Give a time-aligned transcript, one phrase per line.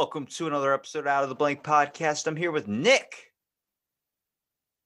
[0.00, 2.26] Welcome to another episode out of the Blank Podcast.
[2.26, 3.32] I'm here with Nick.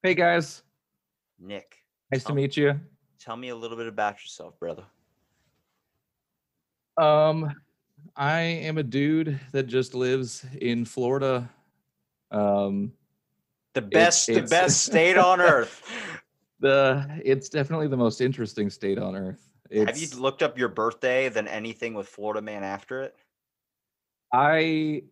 [0.03, 0.61] Hey guys,
[1.39, 1.77] Nick,
[2.11, 2.77] nice to meet you.
[3.17, 4.83] tell me a little bit about yourself, brother.
[6.97, 7.49] Um,
[8.17, 11.49] I am a dude that just lives in Florida.
[12.29, 12.91] Um,
[13.73, 15.89] The best, the it's- best state on earth.
[16.59, 19.49] the it's definitely the most interesting state on earth.
[19.69, 23.15] It's, Have you looked up your birthday, than anything with Florida Man after it?
[24.35, 25.03] I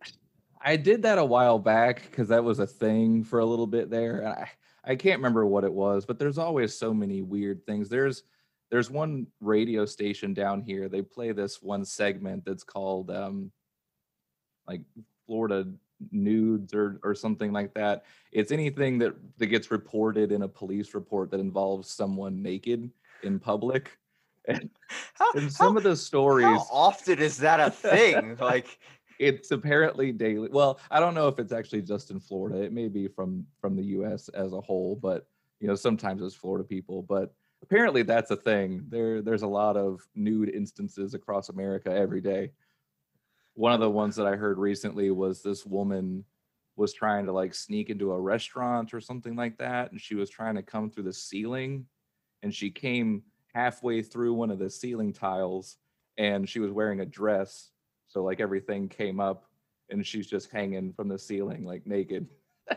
[0.62, 3.90] I did that a while back because that was a thing for a little bit
[3.90, 4.26] there.
[4.26, 4.50] I
[4.92, 7.88] I can't remember what it was, but there's always so many weird things.
[7.88, 8.22] There's
[8.70, 10.88] there's one radio station down here.
[10.88, 13.50] They play this one segment that's called um
[14.68, 14.82] like
[15.26, 15.66] Florida
[16.10, 18.04] nudes or or something like that.
[18.32, 22.90] It's anything that that gets reported in a police report that involves someone naked
[23.22, 23.96] in public.
[24.46, 24.68] And,
[25.14, 28.36] How, and some how- of the stories how often is that a thing?
[28.38, 28.78] like,
[29.18, 30.48] it's apparently daily.
[30.50, 32.62] Well, I don't know if it's actually just in Florida.
[32.62, 34.28] It may be from from the U.S.
[34.30, 35.26] as a whole, but
[35.60, 37.02] you know sometimes it's Florida people.
[37.02, 38.84] But apparently that's a thing.
[38.88, 42.52] There there's a lot of nude instances across America every day.
[43.54, 46.24] One of the ones that I heard recently was this woman
[46.76, 50.28] was trying to like sneak into a restaurant or something like that, and she was
[50.28, 51.86] trying to come through the ceiling,
[52.42, 53.22] and she came
[53.54, 55.76] halfway through one of the ceiling tiles,
[56.18, 57.70] and she was wearing a dress
[58.14, 59.44] so like everything came up
[59.90, 62.28] and she's just hanging from the ceiling like naked.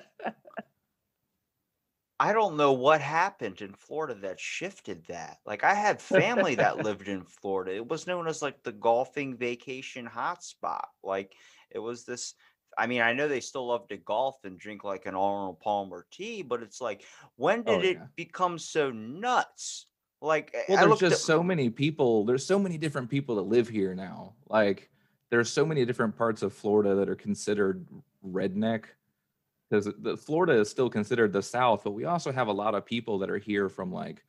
[2.19, 5.37] I don't know what happened in Florida that shifted that.
[5.45, 7.75] Like, I had family that lived in Florida.
[7.75, 10.85] It was known as like the golfing vacation hotspot.
[11.03, 11.35] Like,
[11.69, 12.33] it was this.
[12.75, 16.07] I mean, I know they still love to golf and drink like an Arnold Palmer
[16.11, 17.03] tea, but it's like,
[17.35, 18.05] when Oh, did it yeah.
[18.15, 19.85] become so nuts?
[20.19, 22.25] Like, Well, I there's just at- so many people.
[22.25, 24.33] There's so many different people that live here now.
[24.49, 24.89] Like
[25.29, 27.85] there's so many different parts of Florida that are considered
[28.25, 28.85] redneck
[29.69, 29.89] because
[30.23, 33.29] Florida is still considered the South, but we also have a lot of people that
[33.29, 34.23] are here from like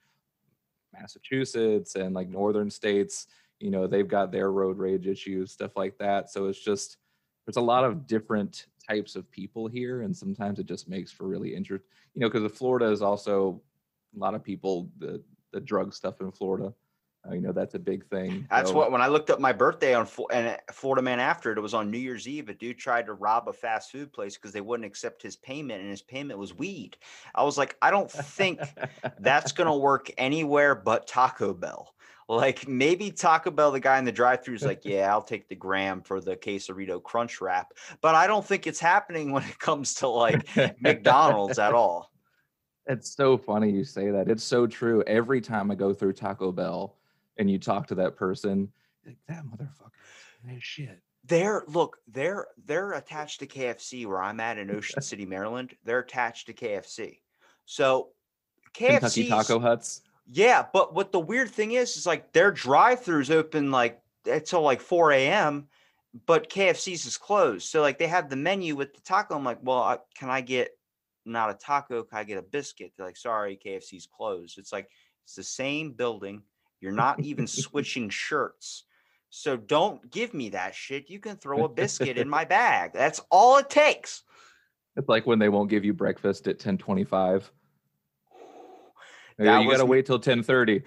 [0.93, 3.29] Massachusetts and like northern states.
[3.61, 6.31] You know, they've got their road rage issues, stuff like that.
[6.31, 6.97] So it's just
[7.47, 11.27] there's a lot of different types of people here, and sometimes it just makes for
[11.27, 11.89] really interesting.
[12.15, 13.63] You know, because Florida is also
[14.17, 15.23] a lot of people the
[15.53, 16.75] the drug stuff in Florida.
[17.31, 18.47] You know, that's a big thing.
[18.51, 21.53] That's So- what when I looked up my birthday on and uh, Florida Man after
[21.53, 22.49] it, it was on New Year's Eve.
[22.49, 25.81] A dude tried to rob a fast food place because they wouldn't accept his payment,
[25.81, 26.97] and his payment was weed.
[27.35, 28.61] I was like, I don't think
[29.19, 31.95] that's gonna work anywhere but Taco Bell.
[32.31, 35.55] Like maybe Taco Bell, the guy in the drive-thru is like, yeah, I'll take the
[35.55, 37.73] gram for the quesarito crunch wrap,
[38.03, 40.47] but I don't think it's happening when it comes to like
[40.79, 42.11] McDonald's at all.
[42.87, 44.29] It's so funny you say that.
[44.29, 45.03] It's so true.
[45.07, 46.98] Every time I go through Taco Bell
[47.39, 48.71] and you talk to that person,
[49.07, 50.61] like that motherfucker.
[50.61, 51.01] shit.
[51.25, 55.75] They're look, they're they're attached to KFC where I'm at in Ocean City, Maryland.
[55.85, 57.19] They're attached to KFC.
[57.65, 58.09] So
[58.75, 60.03] KFC Taco Huts.
[60.27, 64.81] Yeah, but what the weird thing is is like their drive-throughs open like until like
[64.81, 65.69] 4 a.m.
[66.27, 67.69] but KFC's is closed.
[67.69, 69.37] So like they have the menu with the taco.
[69.37, 70.77] I'm like, well, I, can I get
[71.25, 72.03] not a taco?
[72.03, 72.93] Can I get a biscuit?
[72.97, 74.59] They're like, sorry, KFC's closed.
[74.59, 74.91] It's like
[75.25, 76.43] it's the same building.
[76.81, 78.85] You're not even switching shirts.
[79.31, 81.11] So don't give me that shit.
[81.11, 82.93] You can throw a biscuit in my bag.
[82.95, 84.23] That's all it takes.
[84.97, 87.53] It's like when they won't give you breakfast at 1025.
[89.39, 90.83] That you gotta wait till 1030.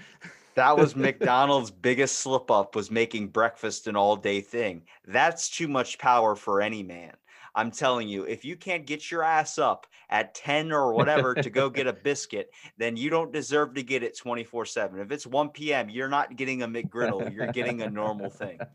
[0.56, 4.84] That was McDonald's biggest slip up was making breakfast an all day thing.
[5.08, 7.14] That's too much power for any man.
[7.56, 11.50] I'm telling you, if you can't get your ass up at 10 or whatever to
[11.50, 15.00] go get a biscuit, then you don't deserve to get it 24 7.
[15.00, 18.60] If it's 1 p.m., you're not getting a McGriddle, you're getting a normal thing.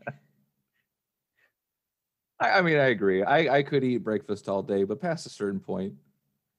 [2.39, 3.23] I, I mean, I agree.
[3.23, 5.93] I, I could eat breakfast all day, but past a certain point,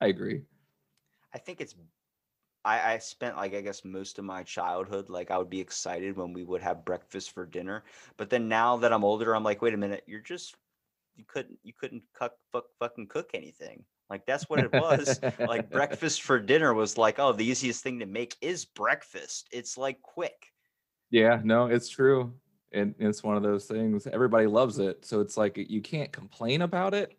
[0.01, 0.43] I agree.
[1.35, 1.75] I think it's
[2.65, 6.17] I, I spent like I guess most of my childhood like I would be excited
[6.17, 7.85] when we would have breakfast for dinner.
[8.17, 10.57] But then now that I'm older, I'm like, wait a minute, you're just
[11.17, 13.85] you couldn't you couldn't cook fuck, fucking cook anything.
[14.11, 15.21] Like that's what it was.
[15.39, 19.49] like breakfast for dinner was like, oh, the easiest thing to make is breakfast.
[19.53, 20.53] It's like quick.
[21.11, 22.33] Yeah, no, it's true.
[22.73, 25.05] And it's one of those things everybody loves it.
[25.05, 27.17] So it's like you can't complain about it,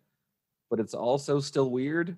[0.68, 2.16] but it's also still weird.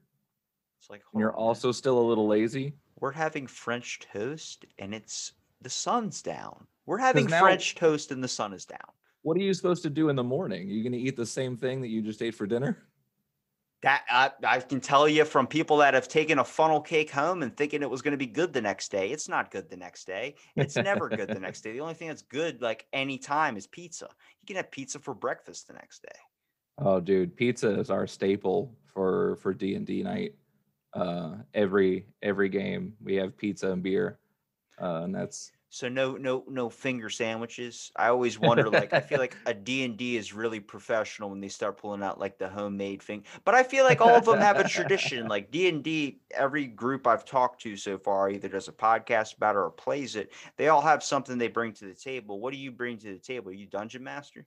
[0.80, 2.74] It's like you're also still a little lazy.
[3.00, 6.66] we're having French toast and it's the sun's down.
[6.86, 8.78] We're having now- French toast and the sun is down.
[9.22, 10.68] What are you supposed to do in the morning?
[10.68, 12.82] Are you going to eat the same thing that you just ate for dinner?
[13.82, 17.42] That I, I can tell you from people that have taken a funnel cake home
[17.42, 19.10] and thinking it was going to be good the next day.
[19.10, 20.36] It's not good the next day.
[20.54, 21.72] It's never good the next day.
[21.72, 24.08] The only thing that's good like any time is pizza.
[24.40, 26.18] You can have pizza for breakfast the next day.
[26.78, 30.34] Oh, dude, pizza is our staple for for D and D night.
[30.94, 34.18] Uh, every every game we have pizza and beer,
[34.80, 37.92] uh, and that's So no no no finger sandwiches.
[37.96, 41.78] I always wonder like I feel like a D&D is really professional when they start
[41.78, 43.24] pulling out like the homemade thing.
[43.46, 45.28] But I feel like all of them have a tradition.
[45.28, 49.60] Like D&D every group I've talked to so far either does a podcast about it
[49.60, 50.34] or plays it.
[50.58, 52.38] They all have something they bring to the table.
[52.38, 53.48] What do you bring to the table?
[53.48, 54.44] Are you dungeon master?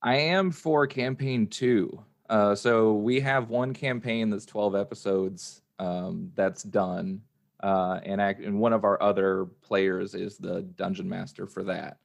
[0.00, 2.04] I am for campaign two.
[2.30, 7.20] Uh, so we have one campaign that's 12 episodes um, that's done.
[7.64, 11.96] Uh, and, act, and one of our other players is the dungeon master for that.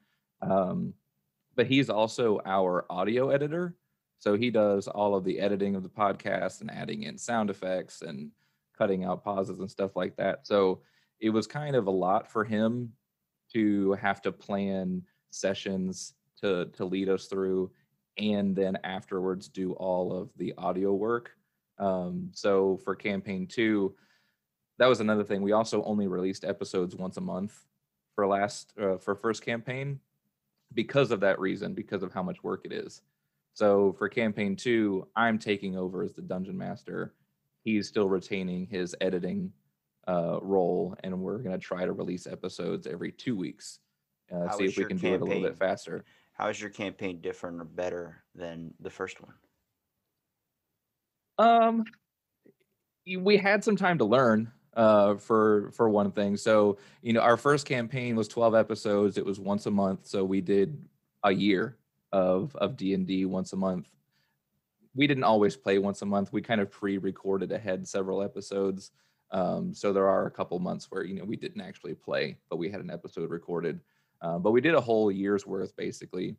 [0.41, 0.93] Um,
[1.57, 3.75] but he's also our audio editor.
[4.19, 8.03] So he does all of the editing of the podcast and adding in sound effects
[8.03, 8.31] and
[8.77, 10.47] cutting out pauses and stuff like that.
[10.47, 10.79] So
[11.19, 12.93] it was kind of a lot for him
[13.51, 17.69] to have to plan sessions to to lead us through
[18.17, 21.31] and then afterwards do all of the audio work.
[21.79, 23.93] Um, so for campaign two,
[24.79, 25.41] that was another thing.
[25.41, 27.65] We also only released episodes once a month
[28.15, 29.99] for last uh, for first campaign
[30.73, 33.01] because of that reason, because of how much work it is.
[33.53, 37.13] So for campaign two, I'm taking over as the dungeon master.
[37.63, 39.51] He's still retaining his editing
[40.07, 43.79] uh, role, and we're going to try to release episodes every two weeks.
[44.33, 46.05] Uh, see if we can do it a little bit faster.
[46.33, 49.33] How is your campaign different or better than the first one?
[51.37, 51.83] Um,
[53.17, 56.37] we had some time to learn uh for for one thing.
[56.37, 59.17] So you know our first campaign was 12 episodes.
[59.17, 60.05] It was once a month.
[60.05, 60.77] So we did
[61.23, 61.77] a year
[62.11, 63.89] of of d&d once a month.
[64.95, 66.33] We didn't always play once a month.
[66.33, 68.91] We kind of pre-recorded ahead several episodes.
[69.31, 72.57] Um so there are a couple months where you know we didn't actually play but
[72.57, 73.79] we had an episode recorded.
[74.21, 76.35] Uh, but we did a whole year's worth basically.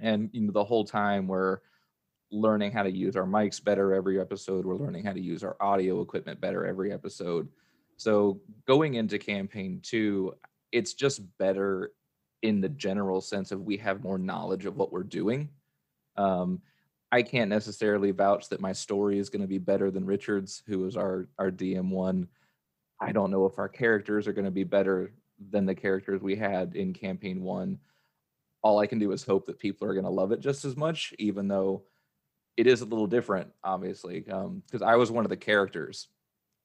[0.00, 1.58] And you know the whole time we're
[2.30, 4.66] learning how to use our mics better every episode.
[4.66, 7.48] We're learning how to use our audio equipment better every episode.
[7.96, 10.34] So going into campaign two,
[10.72, 11.92] it's just better
[12.42, 15.48] in the general sense of we have more knowledge of what we're doing.
[16.16, 16.60] Um,
[17.10, 20.84] I can't necessarily vouch that my story is going to be better than Richard's, who
[20.86, 22.28] is our our DM one.
[23.00, 25.12] I don't know if our characters are going to be better
[25.50, 27.78] than the characters we had in campaign one.
[28.62, 30.76] All I can do is hope that people are going to love it just as
[30.76, 31.84] much, even though
[32.56, 36.08] it is a little different, obviously, because I was one of the characters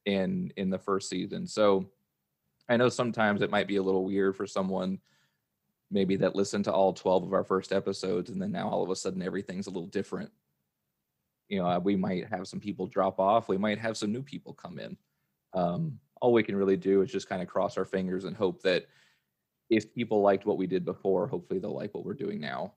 [0.05, 1.47] in in the first season.
[1.47, 1.89] So
[2.67, 4.99] I know sometimes it might be a little weird for someone
[5.91, 8.91] maybe that listened to all 12 of our first episodes and then now all of
[8.91, 10.31] a sudden everything's a little different.
[11.47, 14.21] You know, uh, we might have some people drop off, we might have some new
[14.21, 14.97] people come in.
[15.53, 18.61] Um, all we can really do is just kind of cross our fingers and hope
[18.61, 18.85] that
[19.69, 22.73] if people liked what we did before, hopefully they'll like what we're doing now.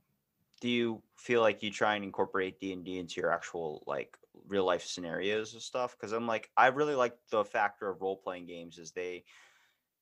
[0.63, 4.17] Do you feel like you try and incorporate D&D into your actual like
[4.47, 5.99] real life scenarios and stuff?
[5.99, 9.25] Cuz I'm like I really like the factor of role playing games is they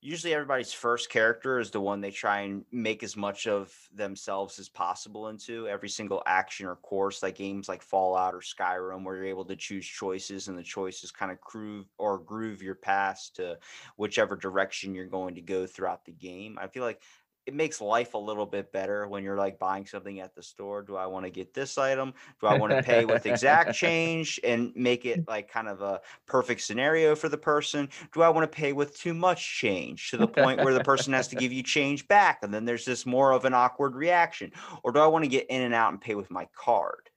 [0.03, 4.59] usually everybody's first character is the one they try and make as much of themselves
[4.59, 9.17] as possible into every single action or course like games like fallout or skyrim where
[9.17, 13.37] you're able to choose choices and the choices kind of groove or groove your past
[13.37, 13.59] to
[13.97, 17.03] whichever direction you're going to go throughout the game i feel like
[17.51, 20.83] it makes life a little bit better when you're like buying something at the store.
[20.83, 22.15] Do I want to get this item?
[22.41, 26.01] Do I want to pay with exact change and make it like kind of a
[26.27, 27.89] perfect scenario for the person?
[28.15, 31.13] Do I want to pay with too much change to the point where the person
[31.13, 32.39] has to give you change back?
[32.45, 34.53] And then there's this more of an awkward reaction.
[34.85, 37.11] Or do I want to get in and out and pay with my card?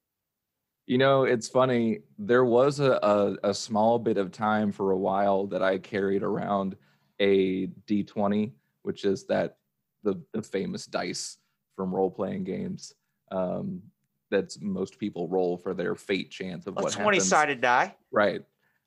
[0.87, 1.99] You know, it's funny.
[2.17, 6.23] There was a, a, a small bit of time for a while that I carried
[6.23, 6.75] around
[7.19, 9.57] a D20, which is that
[10.03, 11.37] the, the famous dice
[11.75, 12.93] from role playing games
[13.31, 13.81] um,
[14.29, 17.29] that's most people roll for their fate chance of A what 20 happens.
[17.29, 17.95] sided die.
[18.11, 18.43] Right.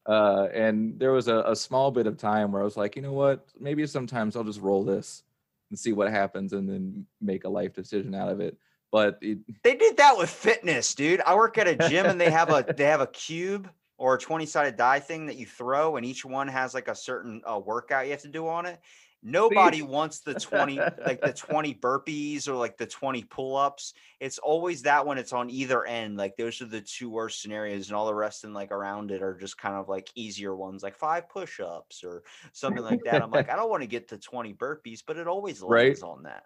[0.07, 3.03] Uh, and there was a, a small bit of time where I was like, you
[3.03, 3.49] know what?
[3.59, 5.25] Maybe sometimes I'll just roll this
[5.71, 8.57] and see what happens and then make a life decision out of it.
[8.93, 11.21] But it, They did that with fitness, dude.
[11.27, 13.69] I work at a gym and they have a they have a cube
[13.99, 16.95] or a 20 sided die thing that you throw and each one has like a
[16.95, 18.79] certain uh, workout you have to do on it
[19.23, 23.93] Nobody wants the 20 like the 20 burpees or like the 20 pull-ups.
[24.21, 26.17] It's always that when it's on either end.
[26.17, 29.23] Like those are the two worst scenarios, and all the rest and like around it
[29.23, 33.21] are just kind of like easier ones, like five push-ups or something like that.
[33.23, 35.87] I'm like, I don't want to get to 20 burpees, but it always Right.
[35.89, 36.45] lands on that.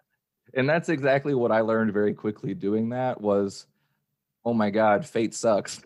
[0.55, 3.67] and that's exactly what I learned very quickly doing that was,
[4.43, 5.81] oh my God, fate sucks.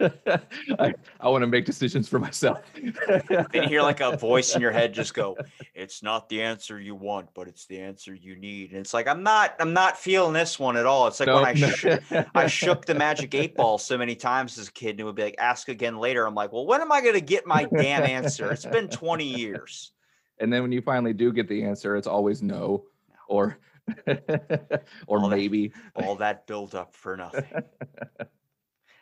[0.78, 2.60] I, I want to make decisions for myself.
[2.74, 5.36] Then you hear like a voice in your head just go,
[5.74, 9.06] "It's not the answer you want, but it's the answer you need." And it's like
[9.08, 11.06] I'm not, I'm not feeling this one at all.
[11.08, 14.68] It's like when I, sh- I shook the magic eight ball so many times as
[14.68, 16.90] a kid, and it would be like, "Ask again later." I'm like, "Well, when am
[16.92, 19.92] I going to get my damn answer?" It's been 20 years.
[20.38, 22.84] and then when you finally do get the answer, it's always no
[23.28, 23.58] or
[24.06, 25.72] or All that- maybe.
[25.96, 27.44] All that build up for nothing.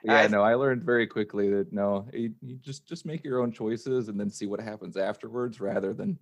[0.05, 3.50] Yeah no i learned very quickly that no you, you just just make your own
[3.50, 6.19] choices and then see what happens afterwards rather than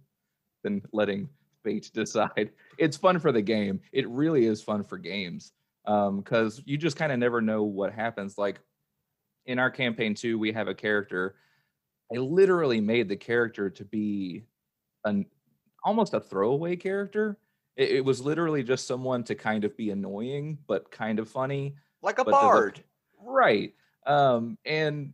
[0.64, 1.28] than letting
[1.62, 2.50] fate decide.
[2.78, 3.80] It's fun for the game.
[3.92, 5.52] It really is fun for games
[5.87, 8.38] um because you just kind of never know what happens.
[8.38, 8.61] Like
[9.47, 11.37] in our campaign two we have a character.
[12.14, 14.45] I literally made the character to be
[15.04, 15.26] an
[15.85, 17.37] almost a throwaway character.
[17.76, 21.76] It, it was literally just someone to kind of be annoying but kind of funny
[22.02, 22.85] Like a But the- the- bard.
[23.26, 23.75] Right.
[24.06, 25.12] Um, and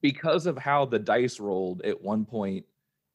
[0.00, 2.64] because of how the dice rolled at one point,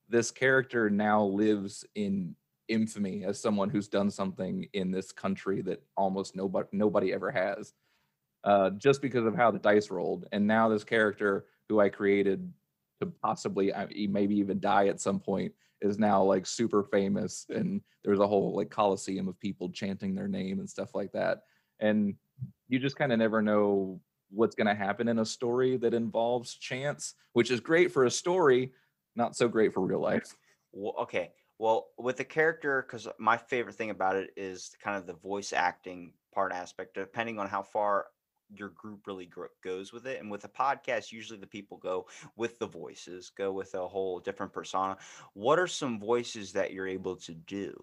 [0.07, 2.35] this character now lives in
[2.67, 7.73] infamy as someone who's done something in this country that almost nobody nobody ever has.
[8.43, 10.25] Uh, just because of how the dice rolled.
[10.31, 12.51] And now this character who I created
[13.01, 13.71] to possibly
[14.09, 18.55] maybe even die at some point is now like super famous and there's a whole
[18.55, 21.43] like coliseum of people chanting their name and stuff like that.
[21.79, 22.15] And
[22.67, 26.55] you just kind of never know what's going to happen in a story that involves
[26.55, 28.71] chance, which is great for a story,
[29.15, 30.35] not so great for real life.
[30.71, 31.31] Well, okay.
[31.57, 35.51] Well, with the character, because my favorite thing about it is kind of the voice
[35.51, 38.05] acting part aspect, depending on how far
[38.55, 39.29] your group really
[39.63, 40.19] goes with it.
[40.19, 44.19] And with a podcast, usually the people go with the voices, go with a whole
[44.19, 44.97] different persona.
[45.33, 47.73] What are some voices that you're able to do?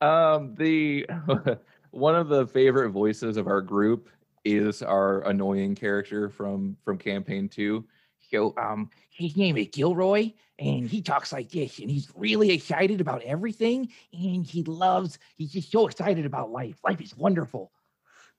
[0.00, 1.06] Um, the
[1.90, 4.08] one of the favorite voices of our group
[4.44, 7.84] is our annoying character from from campaign two.
[8.30, 13.00] So, um, his name is Gilroy, and he talks like this, and he's really excited
[13.00, 15.18] about everything, and he loves.
[15.36, 16.76] He's just so excited about life.
[16.84, 17.70] Life is wonderful.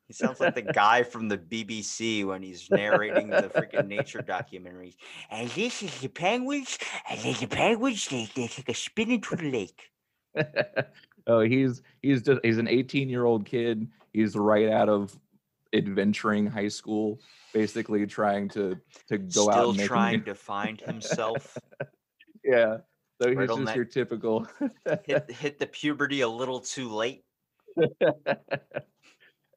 [0.07, 4.95] He sounds like the guy from the BBC when he's narrating the freaking nature documentaries.
[5.31, 6.77] And this is the penguins,
[7.09, 9.91] and then the penguins they, they take a spin into the lake.
[11.27, 13.87] oh, he's he's just he's an 18 year old kid.
[14.13, 15.17] He's right out of
[15.75, 17.19] adventuring high school,
[17.53, 18.77] basically trying to
[19.07, 21.57] to go out Still and make trying to find himself.
[22.43, 22.77] yeah.
[23.21, 24.47] So he's just that- your typical
[25.05, 27.23] hit hit the puberty a little too late.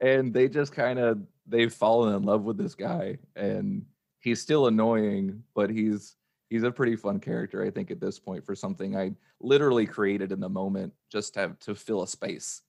[0.01, 3.85] and they just kind of they've fallen in love with this guy and
[4.21, 6.17] he's still annoying but he's
[6.51, 10.33] he's a pretty fun character i think at this point for something i literally created
[10.33, 12.63] in the moment just to to fill a space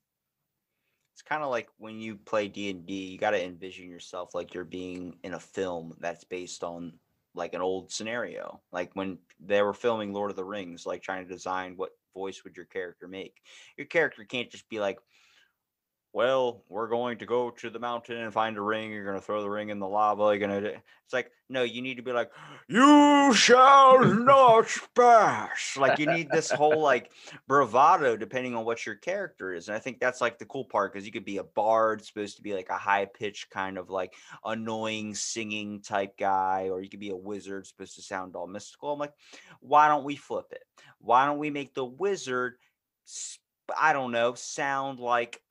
[1.19, 4.33] It's kind of like when you play D and D, you got to envision yourself
[4.33, 6.93] like you're being in a film that's based on
[7.35, 8.61] like an old scenario.
[8.71, 12.45] Like when they were filming Lord of the Rings, like trying to design what voice
[12.45, 13.41] would your character make.
[13.75, 14.97] Your character can't just be like,
[16.11, 18.91] well, we're going to go to the mountain and find a ring.
[18.91, 20.23] You're going to throw the ring in the lava.
[20.23, 20.69] You're going to.
[20.69, 22.31] It's like, no, you need to be like,
[22.67, 25.75] you shall not pass.
[25.77, 27.11] Like, you need this whole like
[27.47, 29.67] bravado depending on what your character is.
[29.67, 32.37] And I think that's like the cool part because you could be a bard, supposed
[32.37, 34.13] to be like a high pitched kind of like
[34.45, 38.93] annoying singing type guy, or you could be a wizard, supposed to sound all mystical.
[38.93, 39.13] I'm like,
[39.61, 40.63] why don't we flip it?
[40.99, 42.55] Why don't we make the wizard,
[43.79, 45.41] I don't know, sound like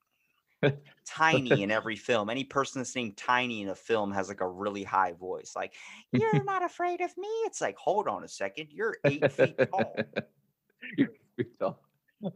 [1.05, 2.29] tiny in every film.
[2.29, 5.53] Any person that's named Tiny in a film has like a really high voice.
[5.55, 5.73] Like,
[6.11, 7.27] you're not afraid of me.
[7.45, 8.67] It's like, hold on a second.
[8.71, 9.95] You're eight feet tall.
[10.97, 11.81] You're pretty tall.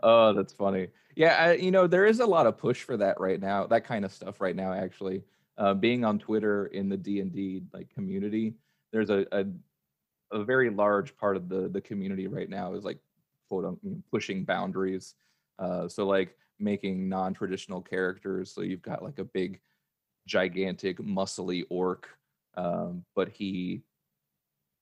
[0.01, 3.19] oh that's funny yeah I, you know there is a lot of push for that
[3.19, 5.23] right now that kind of stuff right now actually
[5.57, 8.53] uh, being on twitter in the d&d like community
[8.91, 9.45] there's a, a
[10.31, 12.99] a very large part of the the community right now is like
[13.49, 15.15] quote unquote pushing boundaries
[15.59, 19.59] uh, so like making non-traditional characters so you've got like a big
[20.27, 22.07] gigantic muscly orc
[22.55, 23.81] um, but he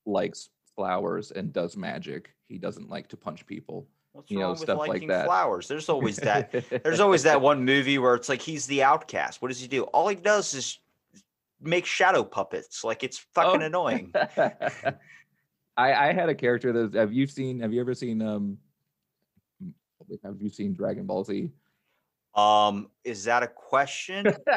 [0.05, 4.59] likes flowers and does magic he doesn't like to punch people What's You know, with
[4.59, 5.23] stuff like that.
[5.25, 5.69] flowers?
[5.69, 6.51] There's always that.
[6.83, 9.41] There's always that one movie where it's like he's the outcast.
[9.41, 9.83] What does he do?
[9.83, 10.79] All he does is
[11.61, 12.83] make shadow puppets.
[12.83, 13.65] Like it's fucking Oh.
[13.65, 14.11] annoying.
[15.77, 18.57] I I had a character that have you seen have you ever seen um
[20.25, 21.49] Have you seen Dragon Ball Z?
[22.33, 24.25] Um, is that a question?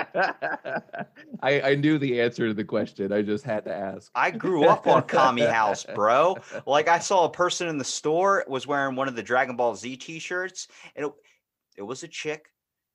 [1.43, 3.13] I, I knew the answer to the question.
[3.13, 4.11] I just had to ask.
[4.15, 6.37] I grew up on Kame House, bro.
[6.67, 9.75] Like I saw a person in the store was wearing one of the Dragon Ball
[9.75, 11.13] Z t-shirts, and it,
[11.79, 12.47] it was a chick.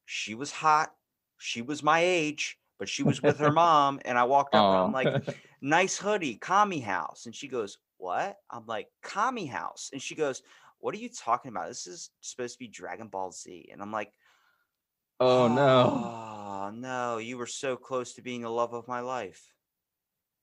[0.06, 0.94] She was hot.
[1.38, 4.00] She was my age, but she was with her mom.
[4.06, 7.26] And I walked up and I'm like, nice hoodie, Kame House.
[7.26, 8.38] And she goes, What?
[8.50, 9.90] I'm like, Kame House.
[9.92, 10.42] And she goes,
[10.80, 11.68] What are you talking about?
[11.68, 13.70] This is supposed to be Dragon Ball Z.
[13.72, 14.14] And I'm like,
[15.20, 16.20] oh no,
[16.70, 19.54] Oh no, you were so close to being the love of my life.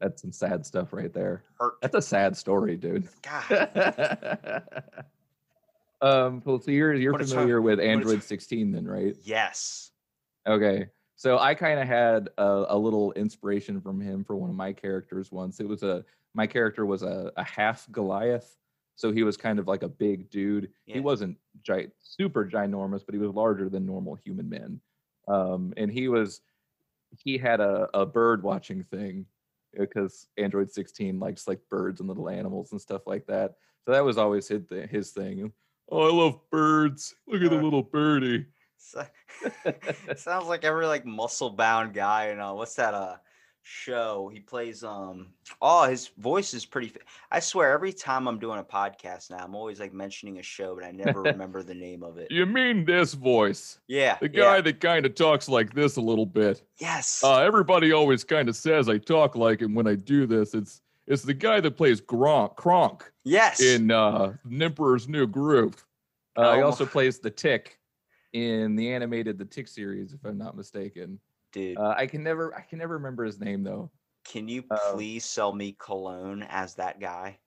[0.01, 1.45] that's some sad stuff right there.
[1.61, 1.75] Hurt.
[1.83, 3.09] That's a sad story, dude.
[3.23, 4.63] God.
[6.01, 9.15] um, so you're you're What familiar with Android 16, then, right?
[9.23, 9.93] Yes.
[10.49, 10.89] Okay.
[11.15, 14.73] So I kind of had a, a little inspiration from him for one of my
[14.73, 15.61] characters once.
[15.61, 16.05] It was a
[16.35, 18.57] my character was a, a half Goliath,
[18.97, 20.71] so he was kind of like a big dude.
[20.87, 20.95] Yeah.
[20.95, 24.81] He wasn't gi- super ginormous, but he was larger than normal human men.
[25.29, 26.41] Um, and he was
[27.17, 29.27] he had a, a bird watching thing
[29.79, 33.55] because Android 16 likes like birds and little animals and stuff like that.
[33.85, 35.53] So that was always his, th- his thing.
[35.91, 37.15] Oh, I love birds.
[37.29, 38.47] Look at the Uh, little birdie.
[38.79, 39.07] So-
[40.17, 42.55] sounds like every like muscle bound guy you know.
[42.55, 43.17] what's that uh
[43.69, 45.27] show he plays um
[45.61, 47.01] oh his voice is pretty fa-
[47.33, 50.77] i swear every time i'm doing a podcast now i'm always like mentioning a show
[50.77, 53.81] but i never remember the name of it You mean this voice?
[53.89, 56.63] yeah The yeah, guy that kind of talks like this a little bit.
[56.79, 60.55] yes Uh, everybody always kind of says I talk like him when I do this.
[60.55, 65.85] It's it's the guy that plays Gronk, Kronk yes in uh, Emperor's New Groove.
[66.37, 66.67] Uh, he Oh.
[66.67, 67.79] also plays the Tick
[68.33, 71.19] in the animated The Tick series, if I'm not mistaken.
[71.53, 73.91] Dude Uh, I can never, I can never remember his name though.
[74.27, 77.39] can you uh, please sell me cologne as that guy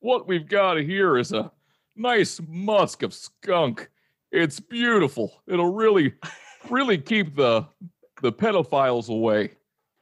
[0.00, 1.50] What we've got here is a
[1.96, 3.90] nice musk of skunk.
[4.30, 5.42] It's beautiful.
[5.48, 6.14] It'll really,
[6.70, 7.66] really keep the
[8.22, 9.52] the pedophiles away.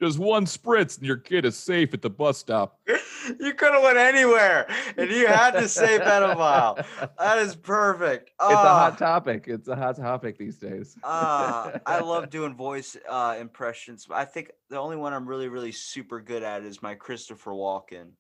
[0.00, 2.79] Just one spritz and your kid is safe at the bus stop.
[2.87, 6.85] you could have went anywhere and you had to say pedophile
[7.19, 8.97] that is perfect It's a hot Ah.
[8.97, 9.44] topic.
[9.49, 10.97] It's a hot topic these days.
[11.03, 14.07] Uh, I love doing voice uh, impressions.
[14.11, 18.11] I think the only one I'm really, really super good at is my Christopher Walken.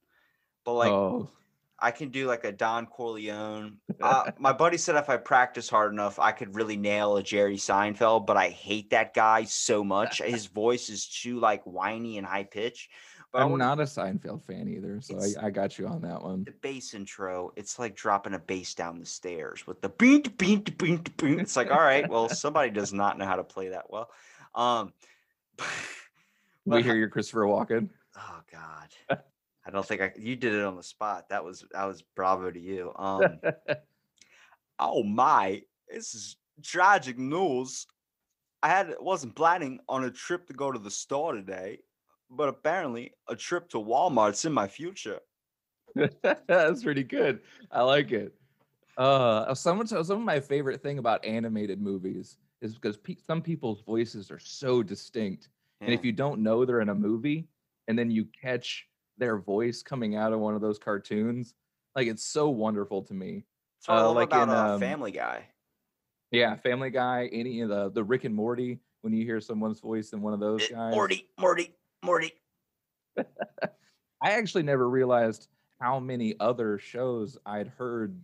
[0.64, 1.28] But like, oh,
[1.78, 3.76] I can do like a Don Corleone.
[4.00, 7.56] Uh, my buddy said if I practice hard enough, I could really nail a Jerry
[7.56, 8.26] Seinfeld.
[8.26, 10.22] But I hate that guy so much.
[10.22, 12.88] His voice is too like whiny and high pitch.
[13.32, 16.44] But I'm not a Seinfeld fan either, so I, I got you on that one.
[16.44, 20.78] the bass intro, it's like dropping a bass down the stairs with the beat, beat,
[20.78, 21.40] beat, beat.
[21.40, 24.10] It's like, all right, well, somebody does not know how to play that well.
[24.54, 24.92] Um,
[26.66, 27.88] We hear your Christopher Walken.
[28.16, 29.20] oh God,
[29.66, 30.12] I don't think I.
[30.16, 31.28] You did it on the spot.
[31.30, 32.92] That was that was bravo to you.
[32.96, 33.40] Um,
[34.78, 37.86] oh my, this is tragic news.
[38.62, 41.80] I had wasn't planning on a trip to go to the store today,
[42.30, 45.20] but apparently a trip to Walmart's in my future.
[46.46, 47.40] That's pretty good.
[47.70, 48.34] I like it.
[48.96, 53.82] Uh, some some of my favorite thing about animated movies is because pe- some people's
[53.82, 55.48] voices are so distinct,
[55.80, 57.48] and if you don't know they're in a movie,
[57.88, 58.86] and then you catch
[59.18, 61.54] their voice coming out of one of those cartoons,
[61.94, 63.44] like it's so wonderful to me.
[63.88, 65.44] I uh, love like about in, uh, um, Family Guy.
[66.30, 68.80] Yeah, Family Guy, any of the the Rick and Morty.
[69.02, 72.32] When you hear someone's voice in one of those Eh, guys, Morty, Morty, Morty.
[73.16, 73.24] I
[74.32, 75.48] actually never realized
[75.80, 78.18] how many other shows I'd heard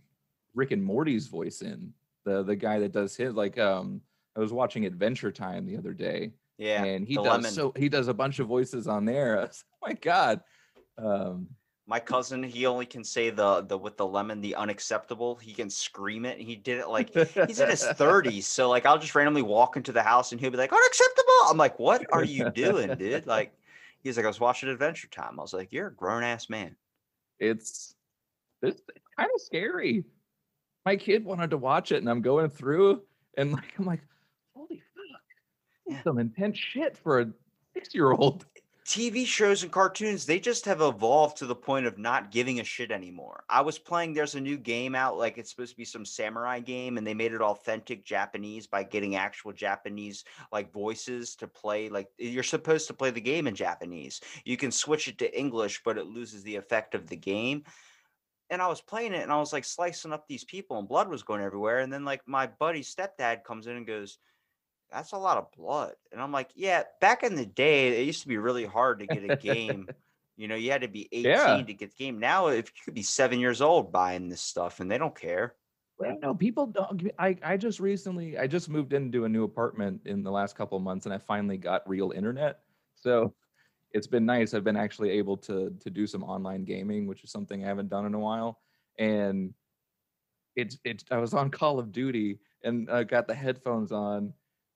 [0.53, 1.93] Rick and Morty's voice in.
[2.25, 4.01] The the guy that does his like um
[4.35, 7.51] I was watching Adventure Time the other day Yeah, and he does lemon.
[7.51, 9.39] so he does a bunch of voices on there.
[9.39, 10.41] I was, oh my god.
[10.97, 11.47] Um
[11.87, 15.35] My cousin, he only can say the the with the lemon, the unacceptable.
[15.35, 16.39] He can scream it.
[16.39, 18.43] He did it like he's in his 30s.
[18.43, 21.49] So like I'll just randomly walk into the house and he'll be like, unacceptable.
[21.49, 23.25] I'm like, what are you doing, dude?
[23.27, 23.53] Like
[24.03, 25.39] he's like, I was watching Adventure Time.
[25.39, 26.75] I was like, You're a grown ass man.
[27.39, 27.95] it's
[28.61, 28.81] it's
[29.17, 30.05] kind of scary.
[30.85, 33.03] My kid wanted to watch it and I'm going through
[33.37, 34.01] and like I'm like,
[34.55, 35.21] holy fuck.
[35.87, 36.03] Yeah.
[36.03, 37.27] Some intense shit for a
[37.73, 38.45] six year old.
[38.85, 42.63] TV shows and cartoons, they just have evolved to the point of not giving a
[42.63, 43.45] shit anymore.
[43.49, 46.59] I was playing, there's a new game out, like it's supposed to be some samurai
[46.59, 51.87] game, and they made it authentic Japanese by getting actual Japanese like voices to play.
[51.87, 54.19] Like you're supposed to play the game in Japanese.
[54.43, 57.63] You can switch it to English, but it loses the effect of the game.
[58.49, 61.07] And I was playing it and I was like slicing up these people, and blood
[61.07, 61.79] was going everywhere.
[61.79, 64.17] And then like my buddy's stepdad comes in and goes,
[64.93, 65.93] that's a lot of blood.
[66.11, 69.07] And I'm like, yeah, back in the day, it used to be really hard to
[69.07, 69.87] get a game.
[70.37, 71.63] you know, you had to be 18 Yeah.
[71.63, 72.19] to get the game.
[72.19, 75.55] Now, if you could be seven years old buying this stuff and they don't care.
[75.97, 77.11] Well, no, people don't.
[77.19, 80.77] I, I just recently, I just moved into a new apartment in the last couple
[80.77, 82.59] of months and I finally got real internet.
[82.95, 83.33] So
[83.91, 84.53] it's been nice.
[84.53, 87.89] I've been actually able to, to do some online gaming, which is something I haven't
[87.89, 88.59] done in a while.
[88.97, 89.53] And
[90.55, 94.33] it's, it's, I was on Call of Duty and I got the headphones on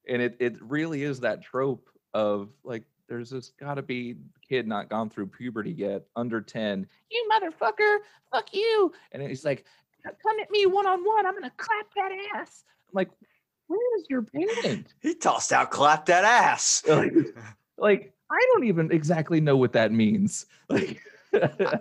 [0.09, 4.15] and it, it really is that trope of like, there's this gotta be
[4.47, 6.87] kid not gone through puberty yet, under 10.
[7.09, 7.99] You motherfucker,
[8.31, 8.91] fuck you.
[9.11, 9.65] And he's like,
[10.03, 11.25] come at me one on one.
[11.25, 12.63] I'm gonna clap that ass.
[12.89, 13.09] I'm like,
[13.67, 14.93] where is your parent?
[15.01, 16.83] He tossed out, clap that ass.
[16.87, 17.13] like,
[17.77, 20.45] like, I don't even exactly know what that means.
[20.69, 21.01] Like,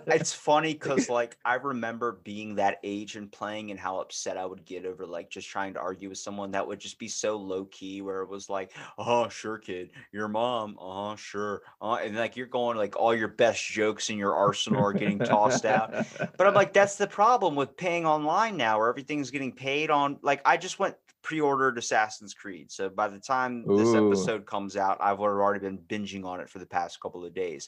[0.07, 4.45] it's funny because like I remember being that age and playing and how upset I
[4.45, 7.37] would get over like just trying to argue with someone that would just be so
[7.37, 12.15] low key where it was like, oh sure kid, your mom, uh sure, uh, and
[12.15, 15.93] like you're going like all your best jokes in your arsenal are getting tossed out.
[16.37, 20.17] But I'm like, that's the problem with paying online now, where everything's getting paid on.
[20.21, 24.97] Like, I just went pre-ordered Assassin's Creed, so by the time this episode comes out,
[25.01, 27.67] I've already been binging on it for the past couple of days.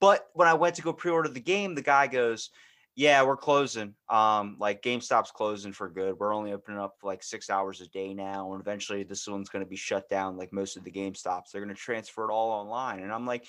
[0.00, 2.50] But when I went to go pre-order the game, the guy goes,
[2.96, 3.94] "Yeah, we're closing.
[4.08, 6.18] Um, like GameStop's closing for good.
[6.18, 9.64] We're only opening up like six hours a day now, and eventually this one's going
[9.64, 10.36] to be shut down.
[10.36, 13.46] Like most of the GameStops, they're going to transfer it all online." And I'm like,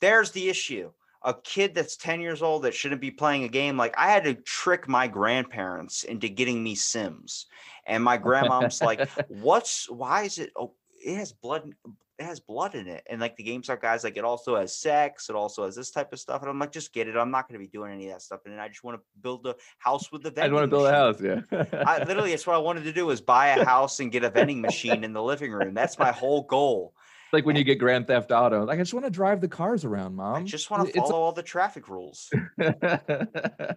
[0.00, 0.92] "There's the issue."
[1.24, 4.24] A kid that's 10 years old that shouldn't be playing a game like i had
[4.24, 7.46] to trick my grandparents into getting me sims.
[7.86, 10.72] And my grandmom's like what's why is it oh
[11.04, 11.70] it has blood
[12.16, 13.02] it has blood in it.
[13.10, 16.12] And like the GameStop guys like it also has sex it also has this type
[16.12, 16.42] of stuff.
[16.42, 18.22] And i'm like just get it i'm not going to be doing any of that
[18.22, 18.40] stuff.
[18.46, 20.86] And i just want to build a house with the I want to vending build
[20.86, 21.20] a house.
[21.20, 21.82] Yeah.
[21.86, 24.30] I, literally that's what i wanted to do is buy a house and get a
[24.38, 25.74] vending machine in the living room.
[25.74, 26.94] That's my whole goal
[27.34, 28.64] like when you get Grand Theft Auto.
[28.64, 30.36] Like, I just want to drive the cars around, mom.
[30.36, 33.74] i just want to It's- follow all the traffic rules it's-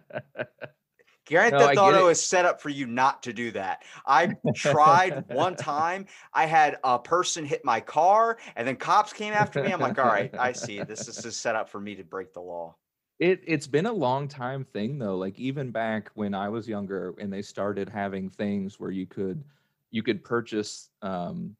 [1.26, 3.82] Grand No, Theft Auto is set up for you not to do that.
[4.06, 6.06] I tried one time.
[6.32, 9.70] I had a person hit my car, and then cops came after me.
[9.70, 10.82] I'm like, all right, I see.
[10.82, 12.76] This is set up for me to break the law.
[13.18, 15.16] It it's been a long time thing though.
[15.16, 19.42] Like even back when I was younger and they started having things where you could
[19.90, 21.56] you could purchase um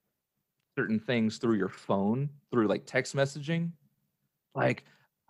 [0.79, 3.73] certain things through your phone through like text messaging.
[4.55, 4.85] Like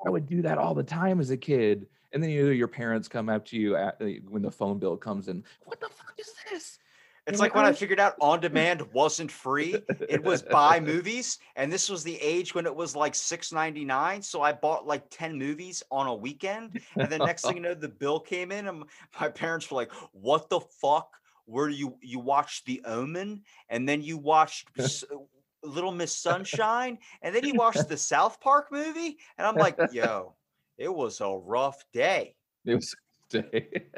[0.06, 1.86] I would do that all the time as a kid.
[2.12, 4.98] And then you know, your parents come up to you at, when the phone bill
[4.98, 5.42] comes in.
[5.64, 6.78] What the fuck is this?
[7.26, 9.76] It's like when "I I figured out on demand wasn't free.
[10.06, 13.86] It was buy movies, and this was the age when it was like six ninety
[13.86, 14.20] nine.
[14.20, 17.74] So I bought like ten movies on a weekend, and then next thing you know,
[17.74, 18.84] the bill came in, and
[19.18, 21.16] my parents were like, "What the fuck?
[21.44, 24.68] Where you you watched The Omen, and then you watched
[25.62, 30.34] Little Miss Sunshine, and then he watched the South Park movie?" And I'm like, "Yo,
[30.76, 32.94] it was a rough day." It was
[33.28, 33.88] day.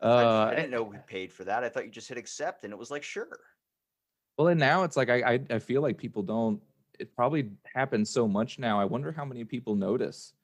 [0.00, 1.64] I, uh, I didn't know we paid for that.
[1.64, 3.38] I thought you just hit accept, and it was like, "Sure."
[4.38, 6.60] Well, and now it's like I, I I feel like people don't.
[6.98, 8.80] It probably happens so much now.
[8.80, 10.34] I wonder how many people notice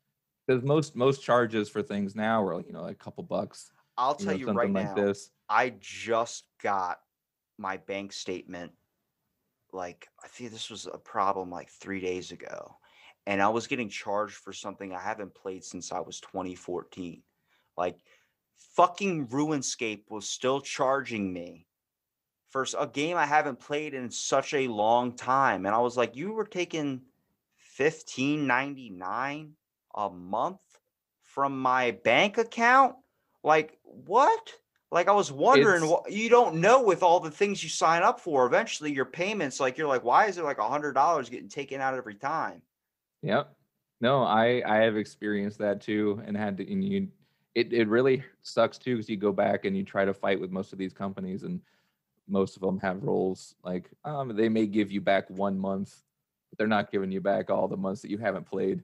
[0.46, 3.72] because most most charges for things now are you know a couple bucks.
[3.96, 4.94] I'll You tell know, you right like now.
[4.94, 5.30] this.
[5.48, 7.00] I just got
[7.58, 8.72] my bank statement.
[9.72, 12.76] Like, I think this was a problem like three days ago.
[13.26, 17.22] And I was getting charged for something I haven't played since I was 2014.
[17.76, 17.98] Like,
[18.74, 21.66] fucking RuneScape was still charging me
[22.50, 25.64] for a game I haven't played in such a long time.
[25.64, 27.00] And I was like, you were taking
[27.78, 29.50] $15.99
[29.94, 30.60] a month
[31.22, 32.96] from my bank account?
[33.42, 34.52] Like, what?
[34.92, 38.20] Like I was wondering, what you don't know with all the things you sign up
[38.20, 38.44] for.
[38.44, 41.80] Eventually, your payments, like you're like, why is it like a hundred dollars getting taken
[41.80, 42.60] out every time?
[43.22, 43.56] Yep.
[44.02, 46.70] No, I I have experienced that too, and had to.
[46.70, 47.08] And you,
[47.54, 50.50] it it really sucks too because you go back and you try to fight with
[50.50, 51.62] most of these companies, and
[52.28, 56.02] most of them have rules like um they may give you back one month,
[56.50, 58.82] but they're not giving you back all the months that you haven't played.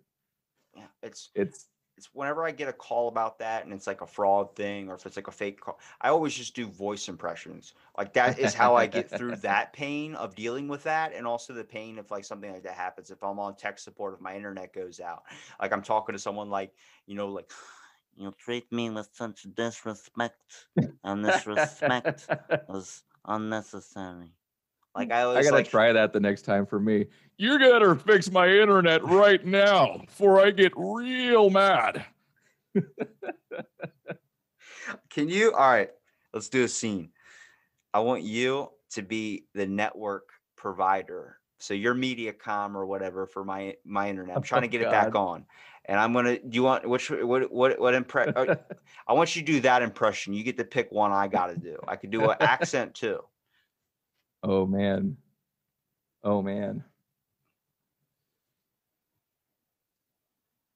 [0.74, 1.66] Yeah, it's It's
[1.98, 4.94] it's whenever I get a call about that and it's like a fraud thing or
[4.94, 7.74] if it's like a fake call, I always just do voice impressions.
[7.96, 11.52] Like that is how I get through that pain of dealing with that and also
[11.52, 13.10] the pain if like something like that happens.
[13.10, 15.24] If I'm on tech support, if my internet goes out,
[15.60, 16.72] like I'm talking to someone like,
[17.06, 17.50] you know, like
[18.16, 20.68] you treat me with such disrespect
[21.04, 22.28] and this respect
[22.68, 24.30] was unnecessary.
[24.98, 27.06] Like I I gotta like try that the next time for me.
[27.36, 32.04] You gotta fix my internet right now before I get real mad.
[35.08, 35.52] Can you?
[35.52, 35.90] All right,
[36.34, 37.10] let's do a scene.
[37.94, 43.76] I want you to be the network provider So your MediaCom or whatever for my
[43.84, 44.36] my internet.
[44.36, 45.46] I'm trying to Oh, get it back on,
[45.84, 46.40] and I'm gonna.
[46.40, 48.56] Do you want which what what what impre- uh,
[49.06, 50.34] I want you to do that impression.
[50.34, 51.12] You get to pick one.
[51.12, 51.78] I got to do.
[51.86, 53.22] I could do an accent too.
[54.42, 55.16] Oh man.
[56.22, 56.84] Oh man.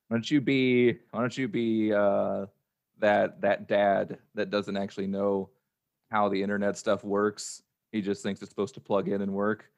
[0.08, 2.46] Why don't you be why don't you be uh
[2.98, 5.50] that that dad that doesn't actually know
[6.10, 7.62] how the internet stuff works.
[7.92, 9.70] He just thinks it's supposed to plug in and work.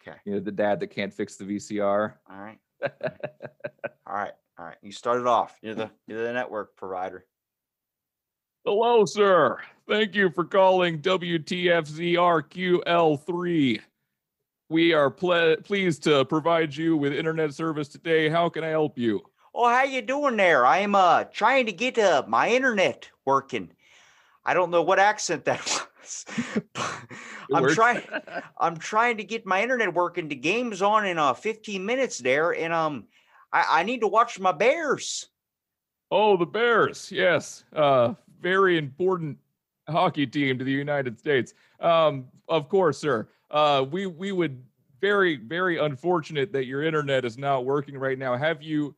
[0.00, 0.16] Okay.
[0.24, 2.14] You know, the dad that can't fix the VCR.
[2.30, 2.58] All right.
[4.06, 4.32] All right.
[4.58, 4.76] All right.
[4.82, 5.58] You started off.
[5.62, 7.26] You're the you're the network provider.
[8.64, 9.58] Hello, sir.
[9.88, 13.80] Thank you for calling WTFZRQL3.
[14.70, 18.28] We are ple- pleased to provide you with internet service today.
[18.28, 19.22] How can I help you?
[19.54, 20.66] Oh, how you doing there?
[20.66, 23.70] I'm uh trying to get uh my internet working.
[24.44, 25.60] I don't know what accent that
[26.02, 26.26] was.
[27.52, 27.74] I'm works.
[27.74, 28.02] trying
[28.58, 30.28] I'm trying to get my internet working.
[30.28, 33.06] The game's on in uh 15 minutes there, and um
[33.50, 35.30] I, I need to watch my bears.
[36.10, 37.10] Oh, the Bears.
[37.12, 37.64] Yes.
[37.70, 39.38] Uh, very important
[39.88, 41.54] hockey team to the United States.
[41.80, 43.28] Um, of course, sir.
[43.50, 44.62] Uh, we we would
[45.00, 48.36] very very unfortunate that your internet is not working right now.
[48.36, 48.94] Have you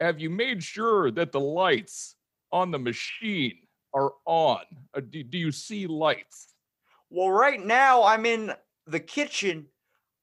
[0.00, 2.16] have you made sure that the lights
[2.52, 3.58] on the machine
[3.94, 4.60] are on?
[4.94, 6.54] Uh, do, do you see lights?
[7.10, 8.52] Well, right now I'm in
[8.86, 9.66] the kitchen.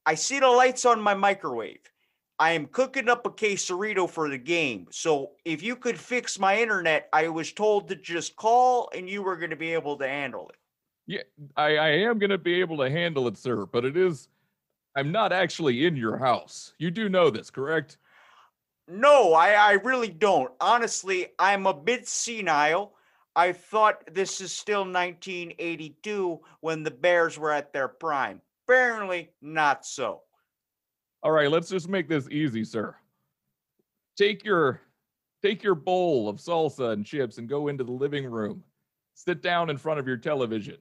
[0.05, 1.79] I see the lights on my microwave.
[2.39, 4.87] I am cooking up a quesarito for the game.
[4.91, 9.21] So if you could fix my internet, I was told to just call and you
[9.21, 10.57] were going to be able to handle it.
[11.55, 14.29] I, I am going to be able to handle it, sir, but it is.
[14.95, 16.73] I'm not actually in your house.
[16.77, 17.97] You do know this, correct?
[18.87, 20.51] No, I, I really don't.
[20.59, 22.93] Honestly, I'm a bit senile.
[23.35, 28.41] I thought this is still 1982 when the Bears were at their prime.
[28.67, 30.21] Apparently, not so.
[31.23, 32.95] All right, let's just make this easy, sir.
[34.17, 34.81] Take your
[35.41, 38.63] take your bowl of salsa and chips and go into the living room.
[39.15, 40.77] Sit down in front of your television.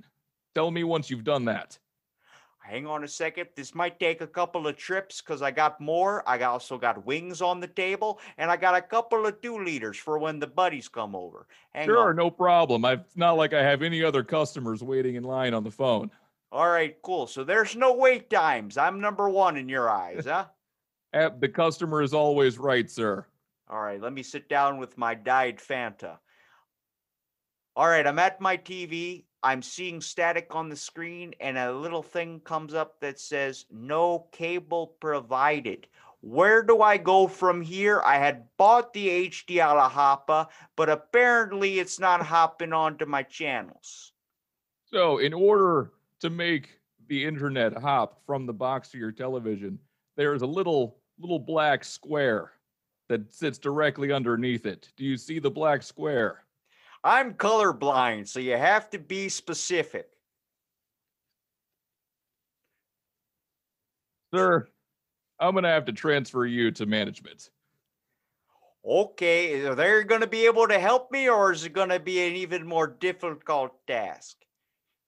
[0.55, 1.79] Tell me once you've done that.
[2.59, 3.49] Hang on a second.
[3.57, 6.29] This might take a couple of trips because I got more.
[6.29, 9.97] I also got wings on the table, and I got a couple of two liters
[9.97, 11.49] for when the buddies come over.
[11.73, 12.17] Hang sure, on.
[12.17, 12.85] no problem.
[12.85, 16.11] I, it's not like I have any other customers waiting in line on the phone.
[16.53, 17.27] All right, cool.
[17.27, 18.77] So there's no wait times.
[18.77, 20.47] I'm number one in your eyes, huh?
[21.15, 23.27] Eh, The customer is always right, sir.
[23.69, 26.17] All right, let me sit down with my dyed Fanta.
[27.77, 29.25] All right, I'm at my TV.
[29.43, 34.27] I'm seeing static on the screen, and a little thing comes up that says no
[34.33, 35.87] cable provided.
[36.23, 38.01] Where do I go from here?
[38.07, 44.13] I had bought the HDR Hoppa, but apparently it's not hopping onto my channels.
[44.87, 45.91] So, in order
[46.23, 49.79] to make the internet hop from the box to your television,
[50.17, 52.53] there's a little little black square
[53.09, 54.89] that sits directly underneath it.
[54.97, 56.45] Do you see the black square?
[57.05, 60.09] I'm colorblind, so you have to be specific.
[64.33, 64.67] Sir,
[65.39, 67.51] I'm going to have to transfer you to management.
[68.85, 72.01] Okay, are they going to be able to help me, or is it going to
[72.01, 74.37] be an even more difficult task?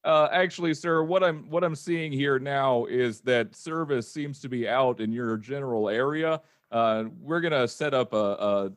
[0.05, 4.49] Uh, actually, sir, what I'm what I'm seeing here now is that service seems to
[4.49, 6.43] be out in your general area.
[6.71, 8.73] Uh, we're gonna set up a, a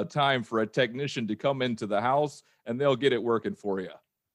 [0.00, 3.54] a time for a technician to come into the house, and they'll get it working
[3.54, 3.90] for you.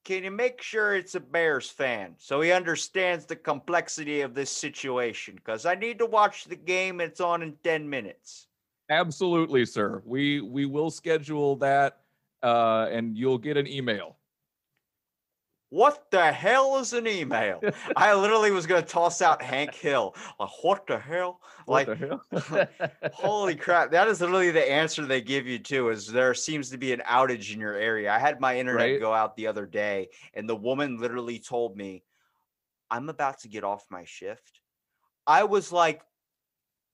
[0.05, 4.49] Can you make sure it's a Bears fan so he understands the complexity of this
[4.49, 5.35] situation?
[5.35, 7.01] Because I need to watch the game.
[7.01, 8.47] It's on in 10 minutes.
[8.89, 10.01] Absolutely, sir.
[10.05, 11.99] We we will schedule that,
[12.41, 14.16] uh, and you'll get an email.
[15.69, 17.61] What the hell is an email?
[17.95, 20.15] I literally was going to toss out Hank Hill.
[20.39, 21.41] Like, what the hell?
[21.65, 22.67] What like, the hell?
[23.11, 23.91] Holy crap.
[23.91, 27.01] That is literally the answer they give you too is there seems to be an
[27.01, 28.11] outage in your area.
[28.11, 28.99] I had my internet Right.
[28.99, 32.03] go out the other day and the woman literally told me,
[32.89, 34.61] I'm about to get off my shift.
[35.25, 36.01] I was like,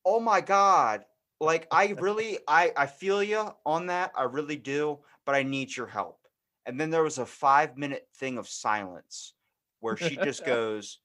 [0.06, 1.06] oh my God.
[1.40, 4.12] Like I really I I feel you on that.
[4.16, 6.23] I really do, but I need your help.
[6.66, 9.34] And then there was a five minute thing of silence
[9.80, 11.00] where she just goes,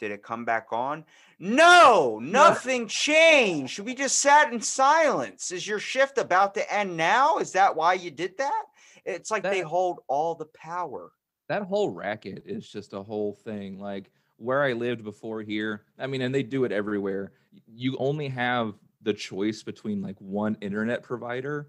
[0.00, 1.04] Did it come back on?
[1.38, 3.78] No, nothing changed.
[3.80, 5.52] We just sat in silence.
[5.52, 7.38] Is your shift about to end now?
[7.38, 8.62] Is that why you did that?
[9.04, 11.12] It's like they hold all the power.
[11.48, 13.78] that whole racket is just a whole thing.
[13.78, 17.32] Like where I lived before here, I mean, and they do it everywhere.
[17.66, 21.68] You only have the choice between like one internet provider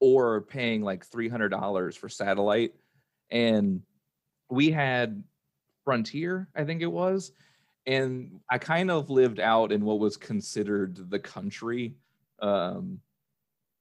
[0.00, 2.74] or paying like $300 for satellite.
[3.30, 3.82] And
[4.50, 5.22] we had
[5.84, 7.32] Frontier, I think it was.
[7.86, 11.94] and I kind of lived out in what was considered the country.
[12.40, 13.00] Um,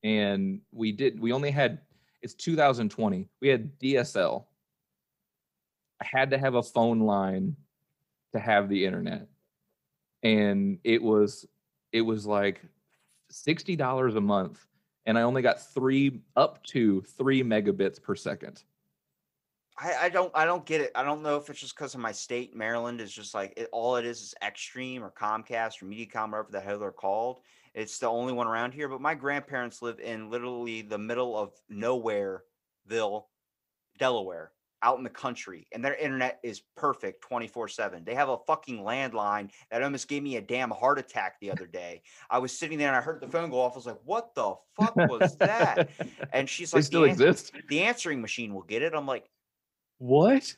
[0.03, 1.79] and we did, we only had,
[2.21, 4.45] it's 2020, we had DSL.
[6.01, 7.57] I had to have a phone line
[8.31, 9.27] to have the internet.
[10.23, 11.45] And it was,
[11.91, 12.61] it was like
[13.31, 14.65] $60 a month.
[15.07, 18.63] And I only got three, up to three megabits per second.
[19.79, 20.91] I, I don't I don't get it.
[20.95, 22.55] I don't know if it's just because of my state.
[22.55, 26.49] Maryland is just like it, all it is is Extreme or Comcast or MediaCom, whatever
[26.51, 27.39] the hell they're called.
[27.73, 28.89] It's the only one around here.
[28.89, 33.25] But my grandparents live in literally the middle of nowhereville,
[33.99, 34.51] Delaware,
[34.83, 38.05] out in the country, and their internet is perfect 24/7.
[38.05, 41.65] They have a fucking landline that almost gave me a damn heart attack the other
[41.67, 42.01] day.
[42.29, 43.73] I was sitting there and I heard the phone go off.
[43.73, 45.89] I was like, "What the fuck was that?"
[46.33, 47.53] And she's like, still "The exist.
[47.69, 49.29] the answering machine will get it." I'm like,
[49.97, 50.55] What?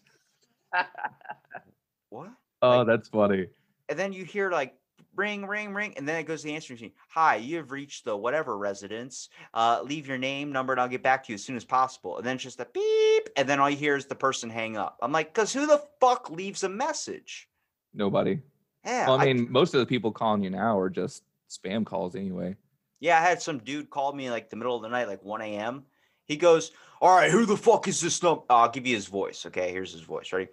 [2.10, 2.30] "What?"
[2.62, 3.48] Oh, Like- that's funny.
[3.88, 4.76] and then you hear like
[5.20, 6.92] ring ring ring and then it goes to the answering machine.
[7.10, 9.30] Hi you have reached the whatever residence.
[9.54, 12.18] Uh leave your name number and i'll get back to you as soon as possible.
[12.18, 14.78] And then it's just a beep and then all you hear is the person hang
[14.78, 14.98] up.
[15.02, 17.50] I'm like because who the fuck leaves a message?
[17.94, 18.40] Nobody.
[18.86, 21.86] yeah Well, I I- mean, most of the people calling you now are just spam
[21.86, 22.56] calls anyway.
[23.00, 25.42] yeah i had some dude call me like the middle of the night like 1
[25.42, 25.84] a.m
[26.26, 29.46] he goes all right who the fuck is this number i'll give you his voice
[29.48, 29.72] okay?
[29.72, 30.32] Here's his voice.
[30.32, 30.48] Ready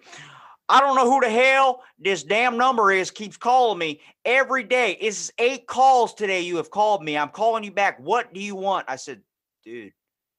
[0.69, 4.97] I don't know who the hell this damn number is, keeps calling me every day.
[4.99, 7.17] It's eight calls today you have called me.
[7.17, 7.99] I'm calling you back.
[7.99, 8.85] What do you want?
[8.89, 9.21] I said,
[9.63, 9.93] dude,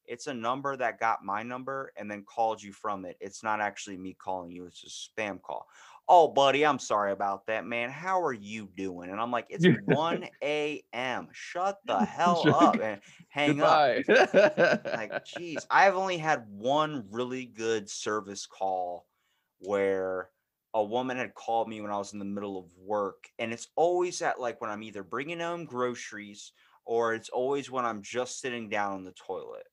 [0.04, 3.16] it's a number that got my number and then called you from it.
[3.20, 5.66] It's not actually me calling you, it's a spam call.
[6.10, 7.90] Oh, buddy, I'm sorry about that, man.
[7.90, 9.10] How are you doing?
[9.10, 11.28] And I'm like, it's 1 a.m.
[11.32, 13.98] Shut the hell up and hang up
[14.96, 19.06] like geez i've only had one really good service call
[19.60, 20.30] where
[20.74, 23.68] a woman had called me when i was in the middle of work and it's
[23.76, 26.52] always at like when i'm either bringing home groceries
[26.84, 29.66] or it's always when i'm just sitting down on the toilet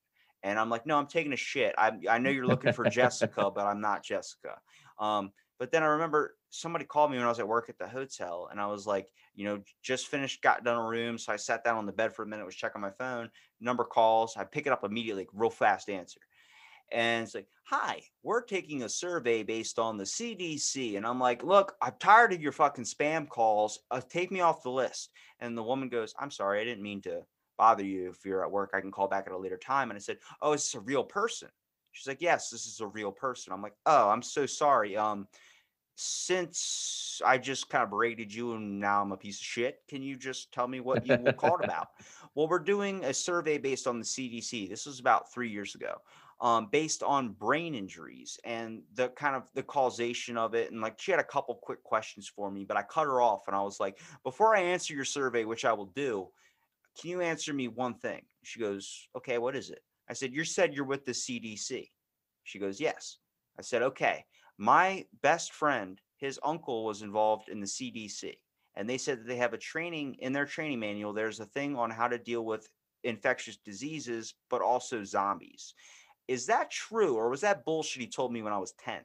[0.43, 3.51] and i'm like no i'm taking a shit i, I know you're looking for jessica
[3.51, 4.57] but i'm not jessica
[4.99, 7.87] um, but then i remember somebody called me when i was at work at the
[7.87, 11.35] hotel and i was like you know just finished got done a room so i
[11.35, 14.35] sat down on the bed for a minute was checking my phone number calls.
[14.37, 16.19] I pick it up immediately, real fast answer.
[16.91, 20.97] And it's like, hi, we're taking a survey based on the CDC.
[20.97, 23.79] And I'm like, look, I'm tired of your fucking spam calls.
[23.91, 25.11] Uh, take me off the list.
[25.39, 27.21] And the woman goes, I'm sorry, I didn't mean to
[27.57, 28.09] bother you.
[28.09, 29.89] If you're at work, I can call back at a later time.
[29.89, 31.49] And I said, oh, is this a real person?
[31.91, 33.53] She's like, yes, this is a real person.
[33.53, 34.97] I'm like, oh, I'm so sorry.
[34.97, 35.27] Um,
[35.95, 40.01] since I just kind of berated you and now I'm a piece of shit, can
[40.01, 41.87] you just tell me what you were called about?
[42.35, 44.69] Well, we're doing a survey based on the CDC.
[44.69, 46.01] This was about three years ago,
[46.41, 50.71] um, based on brain injuries and the kind of the causation of it.
[50.71, 53.43] And like she had a couple quick questions for me, but I cut her off
[53.47, 56.27] and I was like, before I answer your survey, which I will do,
[56.99, 58.21] can you answer me one thing?
[58.43, 59.79] She goes, okay, what is it?
[60.09, 61.89] I said, you said you're with the CDC.
[62.43, 63.17] She goes, yes.
[63.57, 64.25] I said, okay.
[64.57, 68.35] My best friend, his uncle was involved in the CDC
[68.75, 71.13] and they said that they have a training in their training manual.
[71.13, 72.67] There's a thing on how to deal with
[73.03, 75.73] infectious diseases, but also zombies.
[76.27, 79.01] Is that true, or was that bullshit he told me when I was 10?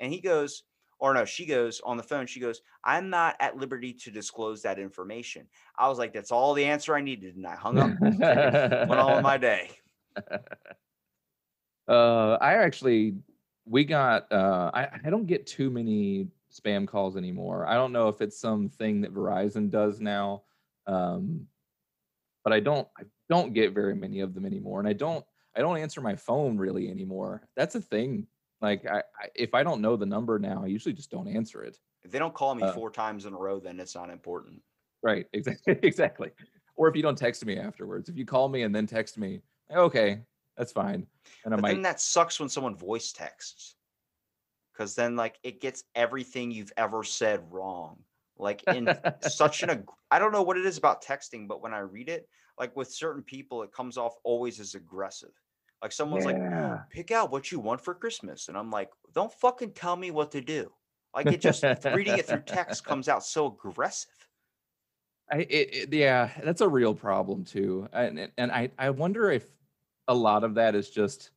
[0.00, 0.62] And he goes,
[1.02, 4.62] or no, she goes on the phone, she goes, I'm not at liberty to disclose
[4.62, 5.48] that information.
[5.76, 7.34] I was like, that's all the answer I needed.
[7.34, 8.22] And I hung up, went
[9.00, 9.70] on with my day.
[11.88, 13.16] uh, I actually,
[13.64, 17.66] we got, uh, I, I don't get too many spam calls anymore.
[17.66, 20.42] I don't know if it's something that Verizon does now,
[20.86, 21.48] um,
[22.44, 25.24] but I don't, I don't get very many of them anymore, and I don't,
[25.56, 27.42] I don't answer my phone really anymore.
[27.56, 28.26] That's a thing.
[28.60, 31.62] Like, I, I if I don't know the number now, I usually just don't answer
[31.62, 31.78] it.
[32.04, 34.62] If they don't call me Uh, four times in a row, then it's not important.
[35.02, 35.26] Right.
[35.32, 35.78] Exactly.
[35.82, 36.30] Exactly.
[36.76, 39.42] Or if you don't text me afterwards, if you call me and then text me,
[39.70, 40.22] okay,
[40.56, 41.06] that's fine.
[41.44, 41.72] And I But might.
[41.74, 43.76] then that sucks when someone voice texts.
[44.74, 47.98] Cause then like it gets everything you've ever said wrong.
[48.38, 48.88] Like in
[49.20, 52.08] such an ag- I don't know what it is about texting, but when I read
[52.08, 52.26] it,
[52.58, 55.34] like with certain people, it comes off always as aggressive.
[55.82, 58.46] Like someone's like, pick out what you want for Christmas.
[58.48, 60.70] And I'm like, don't fucking tell me what to do.
[61.14, 64.10] Like it just reading it through text comes out so aggressive.
[65.30, 67.88] I, it, it- yeah, that's a real problem too.
[67.92, 69.44] And and- and I I wonder if
[70.08, 71.30] a lot of that is just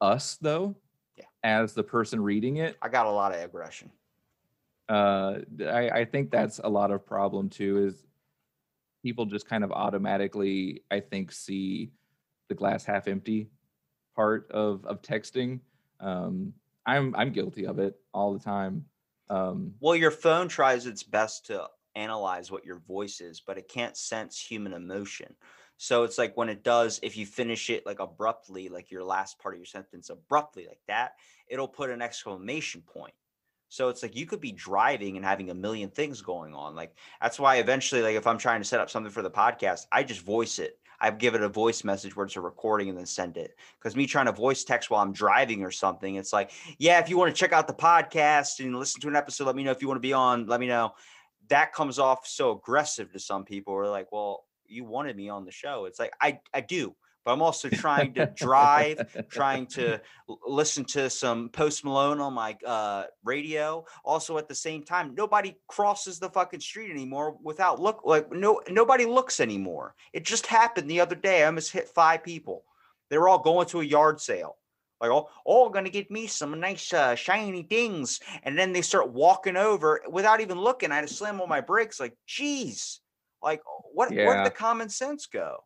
[0.00, 0.74] us though,
[1.16, 1.24] Yeah.
[1.44, 2.76] as the person reading it.
[2.82, 3.90] I got a lot of aggression.
[4.88, 7.86] Uh, I I think that's a lot of problem too.
[7.86, 8.04] Is
[9.02, 11.90] people just kind of automatically I think see
[12.48, 13.48] the glass half empty
[14.14, 15.60] part of of texting.
[16.00, 16.54] Um,
[16.86, 18.86] I'm I'm guilty of it all the time.
[19.28, 23.68] Um, Well, your phone tries its best to analyze what your voice is, but it
[23.68, 25.34] can't sense human emotion.
[25.76, 29.38] So it's like when it does, if you finish it like abruptly, like your last
[29.38, 31.12] part of your sentence abruptly like that,
[31.48, 33.14] it'll put an exclamation point.
[33.68, 36.74] So it's like you could be driving and having a million things going on.
[36.74, 39.86] Like that's why eventually, like if I'm trying to set up something for the podcast,
[39.90, 40.78] I just voice it.
[41.02, 43.56] I give it a voice message where it's a recording and then send it.
[43.78, 47.10] Because me trying to voice text while I'm driving or something, it's like, yeah, if
[47.10, 49.72] you want to check out the podcast and listen to an episode, let me know
[49.72, 50.46] if you want to be on.
[50.46, 50.92] Let me know.
[51.48, 53.74] That comes off so aggressive to some people.
[53.74, 55.86] We're like, well, you wanted me on the show.
[55.86, 56.94] It's like I I do,
[57.24, 59.00] but I'm also trying to drive,
[59.30, 60.00] trying to
[60.46, 63.84] listen to some Post Malone on my uh, radio.
[64.04, 68.02] Also, at the same time, nobody crosses the fucking street anymore without look.
[68.04, 69.94] Like no, nobody looks anymore.
[70.12, 71.42] It just happened the other day.
[71.42, 72.64] I almost hit five people.
[73.10, 74.56] They were all going to a yard sale.
[75.00, 79.10] Like, all, oh, gonna get me some nice uh, shiny things, and then they start
[79.12, 80.92] walking over without even looking.
[80.92, 81.98] I had to slam on my brakes.
[81.98, 83.00] Like, geez,
[83.42, 83.62] like
[83.92, 84.10] what?
[84.10, 84.44] Where Yeah.
[84.44, 85.64] did the common sense go?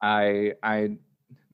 [0.00, 0.96] I I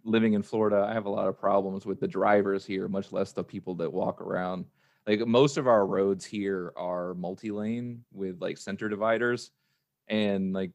[0.05, 3.33] living in Florida, I have a lot of problems with the drivers here, much less
[3.33, 4.67] the people that walk around.
[5.07, 9.51] Like most of our roads here are multi-lane with like center dividers
[10.09, 10.71] and like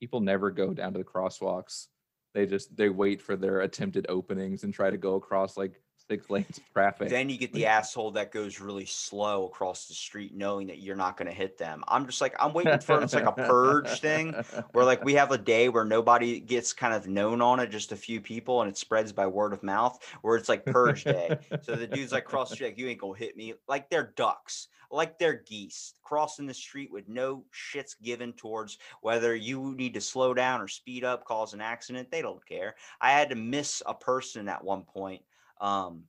[0.00, 1.86] people never go down to the crosswalks.
[2.34, 5.80] They just they wait for their attempted openings and try to go across like
[6.12, 7.08] six lanes of traffic.
[7.08, 10.96] Then you get the asshole that goes really slow across the street, knowing that you're
[10.96, 11.82] not going to hit them.
[11.88, 14.34] I'm just like, I'm waiting for it's like a purge thing
[14.72, 17.92] where like we have a day where nobody gets kind of known on it, just
[17.92, 21.38] a few people, and it spreads by word of mouth, where it's like purge day.
[21.62, 23.54] So the dude's like cross the street, like, you ain't gonna hit me.
[23.66, 29.34] Like they're ducks, like they're geese crossing the street with no shits given towards whether
[29.34, 32.10] you need to slow down or speed up, cause an accident.
[32.10, 32.74] They don't care.
[33.00, 35.22] I had to miss a person at one point.
[35.62, 36.02] Um,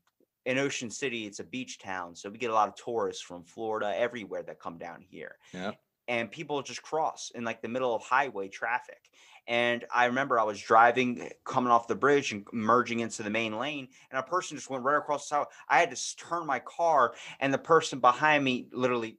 [0.45, 3.43] in Ocean City, it's a beach town, so we get a lot of tourists from
[3.43, 5.38] Florida, everywhere that come down here.
[5.54, 5.80] Yep.
[6.10, 9.10] And people just cross in like the middle of highway traffic.
[9.47, 13.58] And I remember I was driving, coming off the bridge and merging into the main
[13.58, 15.47] lane, and a person just went right across the highway.
[15.70, 19.18] I had to turn my car, and the person behind me literally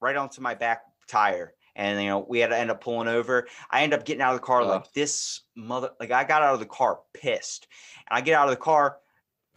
[0.00, 1.54] right onto my back tire.
[1.76, 3.48] And you know, we had to end up pulling over.
[3.70, 6.54] I end up getting out of the car like this mother like I got out
[6.54, 7.66] of the car pissed.
[8.08, 8.98] And I get out of the car,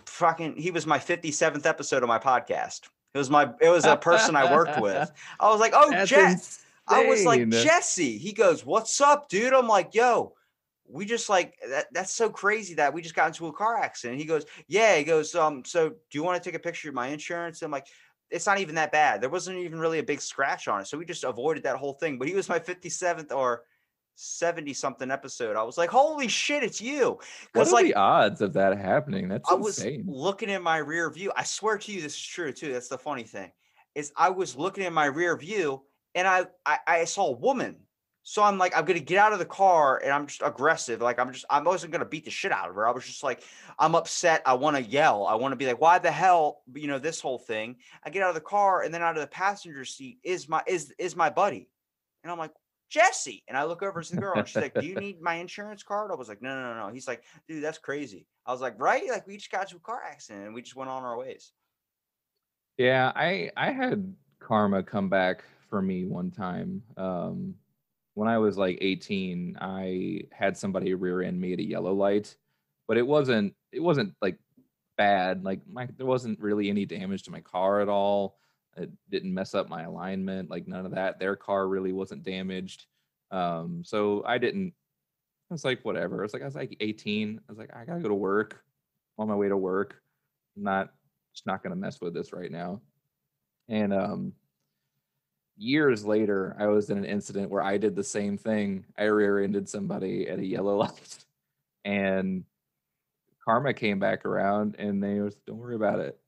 [0.08, 2.90] fucking he was my 57th episode of my podcast.
[3.14, 5.12] It was my it was a person I worked with.
[5.40, 6.66] I was like, oh That's Jess.
[6.88, 7.50] I was like.
[7.50, 8.18] Jesse.
[8.18, 9.54] He goes, What's up, dude?
[9.54, 10.34] I'm like, yo,
[10.90, 14.20] we just like that, that's so crazy that we just got into a car accident.
[14.20, 16.96] He goes, Yeah, he goes, um, so do you want to take a picture of
[16.96, 17.62] my insurance?
[17.62, 17.88] I'm like,
[18.30, 19.22] it's not even that bad.
[19.22, 20.88] There wasn't even really a big scratch on it.
[20.88, 22.18] So we just avoided that whole thing.
[22.18, 23.64] But he was my 57th or
[24.18, 25.56] 70 something episode.
[25.56, 27.20] I was like, holy shit, it's you.
[27.54, 29.28] Because like the odds of that happening?
[29.28, 30.06] That's I was insane.
[30.08, 31.32] looking in my rear view.
[31.36, 32.74] I swear to you, this is true too.
[32.74, 33.52] That's the funny thing.
[33.96, 35.84] Is I was looking in my rear view
[36.16, 37.78] and I, I I saw a woman.
[38.24, 41.00] So I'm like, I'm gonna get out of the car and I'm just aggressive.
[41.02, 42.88] Like I'm just I wasn't gonna beat the shit out of her.
[42.88, 43.44] I was just like,
[43.80, 44.42] I'm upset.
[44.46, 45.26] I want to yell.
[45.26, 47.78] I want to be like, why the hell, you know, this whole thing.
[48.04, 50.62] I get out of the car and then out of the passenger seat is my
[50.68, 51.70] is is my buddy.
[52.24, 52.52] And I'm like,
[52.90, 53.44] Jesse.
[53.48, 55.84] And I look over to the girl and she's like, Do you need my insurance
[55.84, 56.12] card?
[56.12, 56.94] I was like, No, no, no, no.
[56.94, 58.28] He's like, dude, that's crazy.
[58.46, 59.08] I was like, right?
[59.10, 61.52] Like we just got into a car accident and we just went on our ways.
[62.78, 66.84] Yeah, I I had karma come back for me one time.
[66.96, 67.56] Um,
[68.14, 72.36] when I was like 18, I had somebody rear end me at a yellow light,
[72.88, 74.38] but it wasn't it wasn't like
[74.98, 75.44] bad.
[75.44, 78.38] Like my there wasn't really any damage to my car at all.
[78.78, 81.20] It didn't mess up my alignment, like none of that.
[81.20, 82.86] Their car really wasn't damaged.
[83.32, 84.74] Um, so I didn't.
[85.50, 86.24] I was like, whatever.
[86.24, 87.40] It's like I was like 18.
[87.40, 88.64] I was like, I gotta go to work.
[89.18, 90.02] I'm on my way to work.
[90.56, 90.94] I'm not
[91.34, 92.82] just not gonna mess with this right now.
[93.70, 94.34] And um
[95.58, 98.86] years later, I was in an incident where I did the same thing.
[98.98, 101.26] I rear-ended somebody at a yellow light,
[101.84, 102.44] and
[103.44, 106.20] karma came back around, and they was, "Don't worry about it."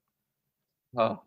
[0.98, 1.22] Oh,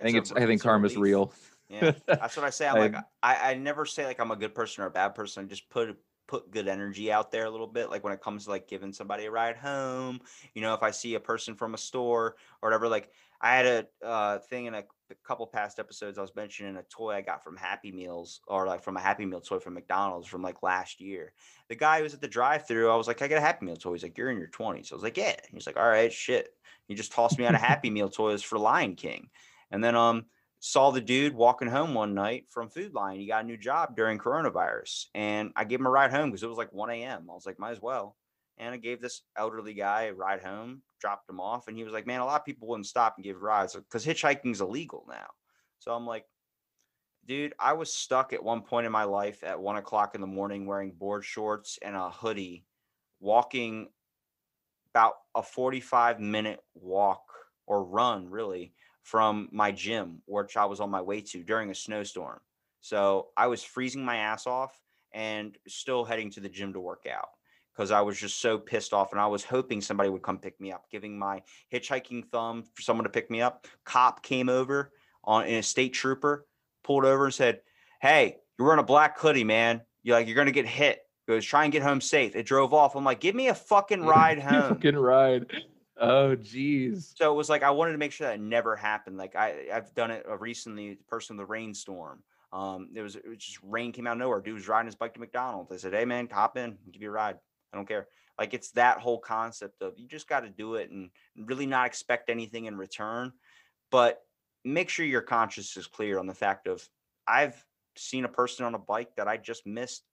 [0.00, 0.30] I think it's.
[0.32, 1.32] a- I think karma's real.
[1.68, 2.66] Yeah, that's what I say.
[2.68, 5.14] I'm I- like, I, I never say like I'm a good person or a bad
[5.14, 5.44] person.
[5.44, 5.96] I just put
[6.26, 7.90] put good energy out there a little bit.
[7.90, 10.20] Like when it comes to like giving somebody a ride home,
[10.54, 12.88] you know, if I see a person from a store or whatever.
[12.88, 16.18] Like I had a uh, thing in a, a couple past episodes.
[16.18, 19.26] I was mentioning a toy I got from Happy Meals or like from a Happy
[19.26, 21.32] Meal toy from McDonald's from like last year.
[21.68, 23.76] The guy who was at the drive-through, I was like, I got a Happy Meal
[23.76, 23.94] toy.
[23.94, 24.92] He's like, you're in your 20s.
[24.92, 25.34] I was like, yeah.
[25.50, 26.50] He's like, all right, shit.
[26.86, 29.30] He just tossed me out a Happy Meal toys for Lion King.
[29.70, 30.26] And then um
[30.60, 33.18] saw the dude walking home one night from Food Lion.
[33.18, 35.06] He got a new job during coronavirus.
[35.14, 37.26] And I gave him a ride home because it was like 1 a.m.
[37.30, 38.16] I was like, might as well.
[38.58, 41.66] And I gave this elderly guy a ride home, dropped him off.
[41.66, 44.04] And he was like, man, a lot of people wouldn't stop and give rides because
[44.04, 45.28] hitchhiking's illegal now.
[45.78, 46.26] So I'm like,
[47.24, 50.26] dude, I was stuck at one point in my life at one o'clock in the
[50.26, 52.66] morning wearing board shorts and a hoodie,
[53.18, 53.88] walking
[54.92, 57.22] about a 45 minute walk
[57.66, 61.74] or run really from my gym, which I was on my way to during a
[61.74, 62.40] snowstorm.
[62.80, 64.78] So I was freezing my ass off
[65.12, 67.28] and still heading to the gym to work out
[67.72, 70.60] because I was just so pissed off and I was hoping somebody would come pick
[70.60, 71.42] me up, giving my
[71.72, 73.66] hitchhiking thumb for someone to pick me up.
[73.84, 74.92] Cop came over
[75.24, 76.46] on in a state trooper,
[76.84, 77.60] pulled over and said,
[78.00, 79.82] Hey, you're wearing a black hoodie, man.
[80.02, 81.02] You're like, you're gonna get hit.
[81.28, 82.34] Goes, try and get home safe.
[82.34, 82.96] It drove off.
[82.96, 84.74] I'm like, give me a fucking ride home.
[84.74, 85.46] Fucking ride.
[86.00, 87.12] Oh, jeez.
[87.16, 89.18] So it was like I wanted to make sure that never happened.
[89.18, 90.98] Like I, I've done it uh, recently.
[91.08, 92.22] Person in the rainstorm.
[92.52, 94.40] Um, it was, it was just rain came out of nowhere.
[94.40, 95.70] Dude was riding his bike to McDonald's.
[95.70, 97.36] I said, "Hey man, hop in, give you a ride.
[97.72, 100.90] I don't care." Like it's that whole concept of you just got to do it
[100.90, 103.32] and really not expect anything in return,
[103.90, 104.22] but
[104.64, 106.82] make sure your conscience is clear on the fact of
[107.28, 107.62] I've
[107.96, 110.04] seen a person on a bike that I just missed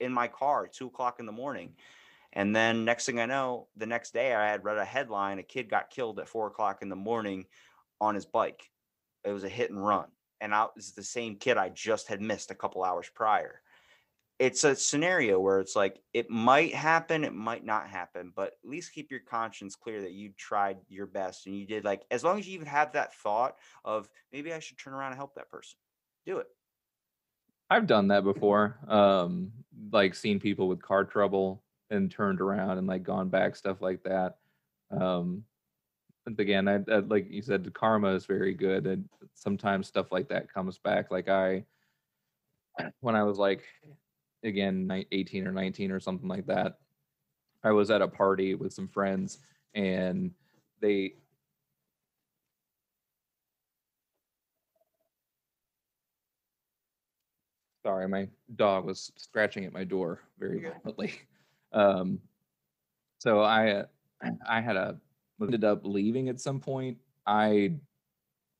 [0.00, 1.74] in my car at two o'clock in the morning.
[2.32, 5.42] And then next thing I know, the next day I had read a headline: a
[5.42, 7.46] kid got killed at four o'clock in the morning
[8.00, 8.70] on his bike.
[9.24, 10.08] It was a hit and run,
[10.40, 13.60] and I was the same kid I just had missed a couple hours prior.
[14.38, 18.68] It's a scenario where it's like it might happen, it might not happen, but at
[18.68, 22.24] least keep your conscience clear that you tried your best and you did like as
[22.24, 25.34] long as you even have that thought of maybe I should turn around and help
[25.36, 25.78] that person.
[26.26, 26.46] Do it.
[27.70, 28.78] I've done that before.
[28.88, 29.52] Um,
[29.92, 31.62] like seen people with car trouble
[31.92, 34.38] and turned around and like gone back, stuff like that.
[34.90, 35.44] Um,
[36.24, 40.10] but again, I, I like you said, the karma is very good, and sometimes stuff
[40.10, 41.10] like that comes back.
[41.10, 41.64] Like I,
[43.00, 43.64] when I was like,
[44.42, 46.78] again, 18 or 19 or something like that,
[47.62, 49.38] I was at a party with some friends,
[49.74, 50.32] and
[50.80, 51.14] they
[57.84, 61.14] Sorry, my dog was scratching at my door very violently.
[61.72, 62.20] Um,
[63.18, 63.84] so I,
[64.48, 64.98] I had a
[65.40, 66.98] ended up leaving at some point.
[67.26, 67.74] I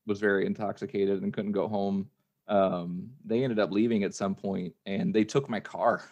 [0.07, 2.09] was very intoxicated and couldn't go home.
[2.49, 6.03] Um, they ended up leaving at some point, and they took my car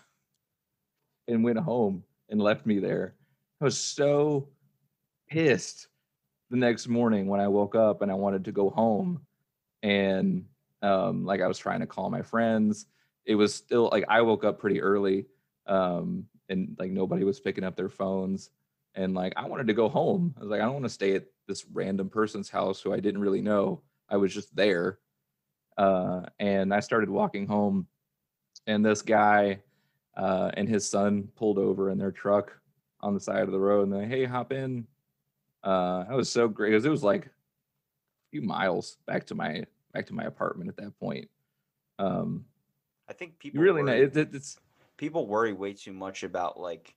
[1.29, 3.15] and went home and left me there.
[3.61, 4.49] I was so
[5.29, 5.89] pissed
[6.51, 9.21] the next morning when I woke up and I wanted to go home,
[9.83, 10.45] and
[10.83, 12.87] um, like I was trying to call my friends.
[13.27, 15.27] It was still like I woke up pretty early,
[15.67, 18.51] um, and like nobody was picking up their phones,
[18.95, 20.35] and like I wanted to go home.
[20.37, 23.01] I was like, I don't want to stay at this random person's house who I
[23.01, 23.81] didn't really know.
[24.09, 24.99] I was just there,
[25.79, 27.87] uh, and I started walking home,
[28.67, 29.63] and this guy
[30.17, 32.53] uh, and his son pulled over in their truck
[33.01, 34.87] on the side of the road, and they hey hop in.
[35.63, 37.31] Uh, that was so great 'cause it was like a
[38.33, 41.29] few miles back to my back to my apartment at that point.
[41.99, 42.45] Um,
[43.09, 44.59] I think you people really know it, it- it's
[45.01, 46.95] people worry way too much about like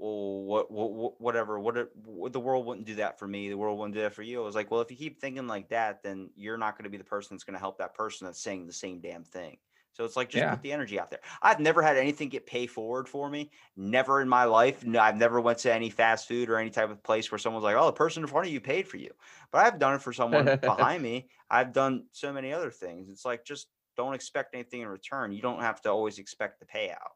[0.00, 3.58] oh, well what, what whatever what, what the world wouldn't do that for me the
[3.58, 4.40] world wouldn't do that for you.
[4.40, 6.90] I was like well if you keep thinking like that then you're not going to
[6.90, 9.58] be the person that's going to help that person that's saying the same damn thing.
[9.92, 10.50] So it's like just Yeah.
[10.50, 11.20] put the energy out there.
[11.40, 14.82] I've never had anything get pay forward for me never in my life.
[14.84, 17.64] No, i've never went to any fast food or any type of place where someone's
[17.64, 19.12] like oh the person in front of you paid for you.
[19.52, 21.28] But i've done it for someone behind me.
[21.50, 23.10] I've done so many other things.
[23.10, 25.32] It's like just don't expect anything in return.
[25.32, 27.12] You don't have to always expect the payout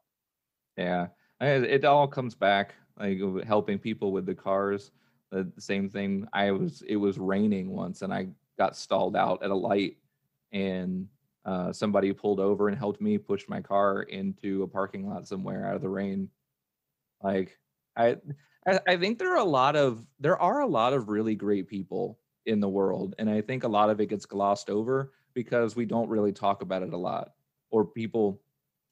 [0.79, 1.07] Yeah,
[1.41, 4.91] it all comes back like helping people with the cars.
[5.29, 6.27] The the same thing.
[6.33, 9.97] I was it was raining once, and I got stalled out at a light,
[10.53, 11.09] and
[11.45, 15.67] uh, somebody pulled over and helped me push my car into a parking lot somewhere
[15.67, 16.29] out of the rain.
[17.23, 17.59] Like
[17.95, 18.17] I,
[18.87, 22.19] I think there are a lot of there are a lot of really great people
[22.45, 25.85] in the world, and I think a lot of it gets glossed over because we
[25.85, 27.33] don't really talk about it a lot,
[27.71, 28.41] or people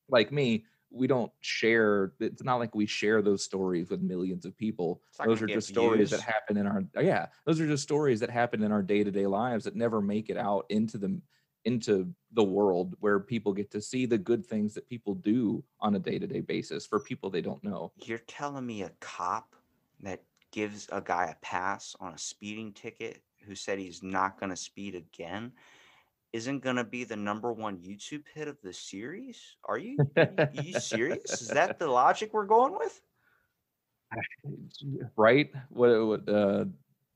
[0.10, 4.58] like me we don't share it's not like we share those stories with millions of
[4.58, 5.02] people.
[5.24, 8.64] Those are just stories that happen in our yeah those are just stories that happen
[8.64, 10.42] in our day-to-day lives that never make it mm.
[10.42, 11.20] out into the
[11.66, 15.96] into the world where people get to see the good things that people do on
[15.96, 17.92] a day-to-day basis for people they don't know.
[17.98, 19.54] You're telling me a cop
[20.02, 24.50] that gives a guy a pass on a speeding ticket who said he's not going
[24.50, 25.52] to speed again
[26.38, 29.56] isn't going to be the number one YouTube hit of the series?
[29.66, 31.42] Are you, are you serious?
[31.42, 33.02] Is that the logic we're going with?
[35.18, 36.64] right what it uh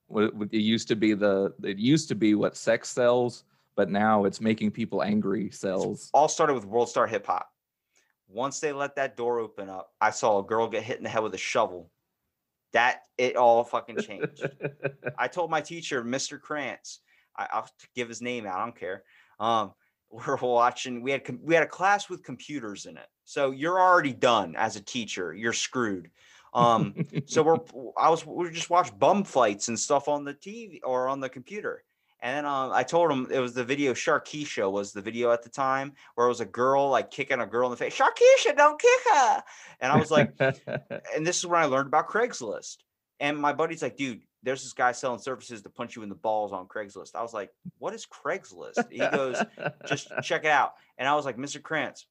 [0.08, 3.44] what it, would- it used to be the it used to be what sex sells
[3.76, 7.48] but now it's making people angry sells All started with World Star Hip Hop.
[8.28, 11.08] Once they let that door open up, I saw a girl get hit in the
[11.08, 11.90] head with a shovel.
[12.74, 14.46] That it all fucking changed.
[15.18, 16.38] I told my teacher, Mr.
[16.38, 17.00] Krantz,
[17.36, 18.58] I, I'll give his name out.
[18.58, 19.02] I don't care.
[19.40, 19.72] Um,
[20.10, 21.02] we're watching.
[21.02, 24.76] We had we had a class with computers in it, so you're already done as
[24.76, 25.34] a teacher.
[25.34, 26.10] You're screwed.
[26.54, 27.58] Um, so we're
[27.96, 31.28] I was we just watched bum fights and stuff on the TV or on the
[31.28, 31.84] computer.
[32.22, 35.42] And then um, I told him it was the video Sharkeisha was the video at
[35.42, 37.98] the time where it was a girl like kicking a girl in the face.
[37.98, 39.42] Sharkeisha, don't kick her.
[39.80, 42.76] And I was like, and this is when I learned about Craigslist.
[43.18, 46.14] And my buddy's like, dude, there's this guy selling services to punch you in the
[46.14, 47.14] balls on Craigslist.
[47.14, 48.90] I was like, what is Craigslist?
[48.90, 49.42] He goes,
[49.86, 50.74] just check it out.
[50.98, 51.62] And I was like, Mr.
[51.62, 52.06] Krantz,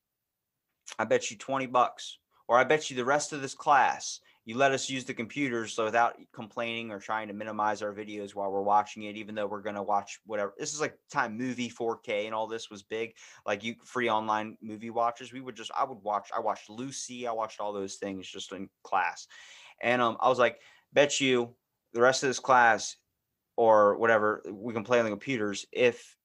[0.97, 2.17] I bet you 20 bucks,
[2.47, 5.73] or I bet you the rest of this class, you let us use the computers
[5.73, 9.45] so without complaining or trying to minimize our videos while we're watching it, even though
[9.45, 10.53] we're going to watch whatever.
[10.57, 13.13] This is like time movie 4K and all this was big.
[13.45, 15.31] Like you free online movie watchers.
[15.31, 17.27] We would just, I would watch, I watched Lucy.
[17.27, 19.27] I watched all those things just in class.
[19.79, 20.59] And um, I was like,
[20.91, 21.53] bet you
[21.93, 22.95] the rest of this class
[23.57, 25.65] or whatever, we can play on the computers.
[25.71, 26.15] If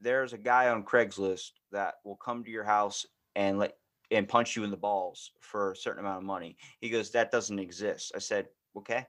[0.00, 3.76] there's a guy on Craigslist that will come to your house and let
[4.10, 6.56] and punch you in the balls for a certain amount of money.
[6.80, 8.12] He goes, that doesn't exist.
[8.14, 8.46] I said,
[8.76, 9.06] okay.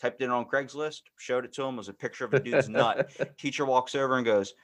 [0.00, 1.74] Typed it on Craigslist, showed it to him.
[1.74, 3.10] It was a picture of a dude's nut.
[3.38, 4.54] Teacher walks over and goes,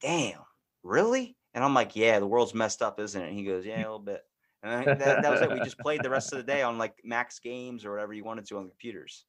[0.00, 0.38] damn,
[0.84, 1.36] really?
[1.54, 3.28] And I'm like, yeah, the world's messed up, isn't it?
[3.28, 4.22] And he goes, yeah, a little bit.
[4.62, 5.50] And that, that was it.
[5.50, 8.24] We just played the rest of the day on like Max Games or whatever you
[8.24, 9.24] wanted to on computers.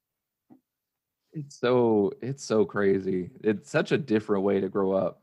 [1.37, 3.29] It's so it's so crazy.
[3.43, 5.21] It's such a different way to grow up.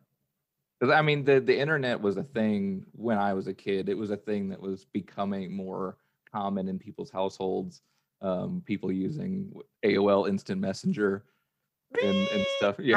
[0.78, 3.88] Because I mean, the the internet was a thing when I was a kid.
[3.88, 5.96] It was a thing that was becoming more
[6.30, 7.82] common in people's households.
[8.20, 9.52] Um, people using
[9.84, 11.24] AOL Instant Messenger
[12.02, 12.76] and, and stuff.
[12.84, 12.96] Yeah.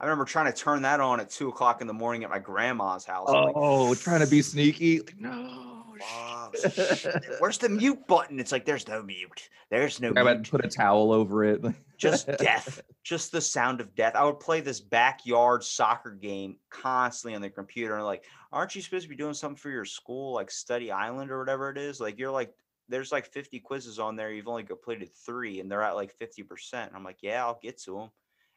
[0.00, 2.38] I remember trying to turn that on at two o'clock in the morning at my
[2.38, 3.28] grandma's house.
[3.28, 4.98] I'm like, oh, trying to be sneaky.
[4.98, 5.73] Like, no.
[6.10, 8.40] "Wow, shit." shit, Where's the mute button?
[8.40, 9.48] It's like there's no mute.
[9.70, 10.50] There's no it, mute.
[10.50, 11.64] put a towel over it.
[11.98, 12.82] Just death.
[13.02, 14.14] Just the sound of death.
[14.14, 17.96] I would play this backyard soccer game constantly on the computer.
[17.96, 21.30] And like, aren't you supposed to be doing something for your school, like Study Island
[21.30, 22.00] or whatever it is?
[22.00, 22.52] Like you're like,
[22.88, 24.30] there's like 50 quizzes on there.
[24.30, 26.86] You've only completed three, and they're at like 50%.
[26.86, 28.10] And I'm like, yeah, I'll get to them.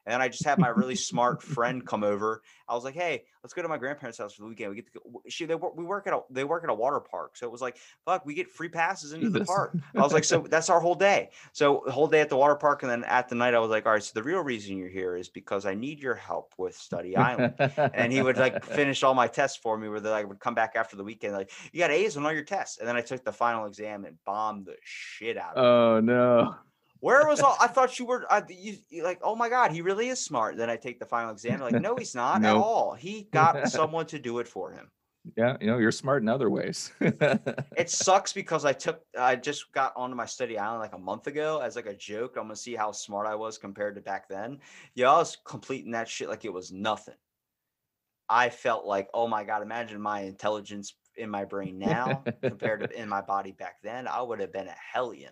[0.08, 2.42] And then I just had my really smart friend come over.
[2.66, 4.70] I was like, "Hey, let's go to my grandparents' house for the weekend.
[4.70, 5.22] We get to go.
[5.28, 5.76] She, they work.
[5.76, 6.22] We work at a.
[6.30, 9.12] They work at a water park, so it was like, fuck, we get free passes
[9.12, 9.76] into the park.
[9.94, 11.32] I was like, so that's our whole day.
[11.52, 13.70] So the whole day at the water park, and then at the night, I was
[13.70, 14.04] like, all right.
[14.04, 17.56] So the real reason you're here is because I need your help with Study Island.
[17.78, 20.56] and he would like finish all my tests for me, where they like would come
[20.56, 22.78] back after the weekend, like, you got A's on all your tests.
[22.78, 25.68] And then I took the final exam and bombed the shit out of it.
[25.68, 26.56] oh no.
[27.00, 27.58] Where was all?
[27.62, 28.26] I thought you were.
[28.32, 30.58] I, you, like, oh my god, he really is smart.
[30.58, 31.60] Then I take the final exam.
[31.60, 32.94] Like, no, he's not at all.
[32.94, 34.90] He got someone to do it for him.
[35.36, 36.92] Yeah, you know, you're smart in other ways.
[37.02, 39.02] It sucks because I took.
[39.18, 42.36] I just got onto my study island like a month ago as like a joke.
[42.38, 44.60] I'm gonna see how smart I was compared to back then.
[44.96, 47.16] Yeah, I was completing that shit like it was nothing.
[48.30, 53.02] I felt like, oh my god, imagine my intelligence in my brain now compared to
[53.02, 54.08] in my body back then.
[54.08, 55.32] I would have been a hellion.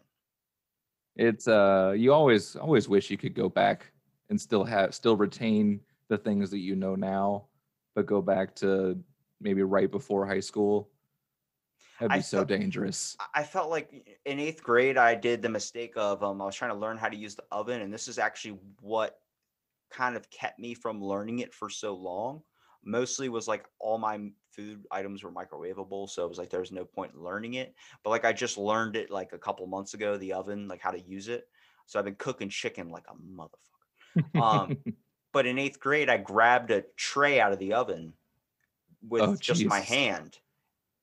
[1.16, 3.91] It's uh you always always wish you could go back
[4.30, 7.45] and still have still retain the things that you know now
[7.95, 8.97] but go back to
[9.41, 10.89] maybe right before high school
[11.99, 15.41] that'd I be so felt- dangerous I- I felt like in eighth grade, I did
[15.41, 17.93] the mistake of um, I was trying to learn how to use the oven, and
[17.93, 19.20] this is actually what
[19.91, 22.41] kind of kept me from learning it for so long.
[22.86, 24.19] Mostly was like all my
[24.55, 27.73] food items were microwavable, so it was like there was no point in learning it.
[28.03, 30.91] But like I just learned it like a couple months ago, the oven, like how
[30.91, 31.47] to use it.
[31.88, 34.41] So I've been cooking chicken like a motherfucker.
[34.41, 34.77] Um,
[35.33, 38.13] but in eighth grade, I grabbed a tray out of the oven
[39.07, 40.38] with Oh, just my hand.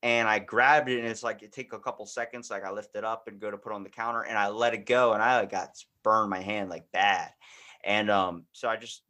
[0.01, 2.51] And I grabbed it, and it's like it take a couple seconds.
[2.51, 4.73] Like I lift it up and go to put on the counter, and I let
[4.73, 5.69] it go, and I got
[6.03, 7.29] burned my hand like bad.
[7.85, 9.03] And um, so I just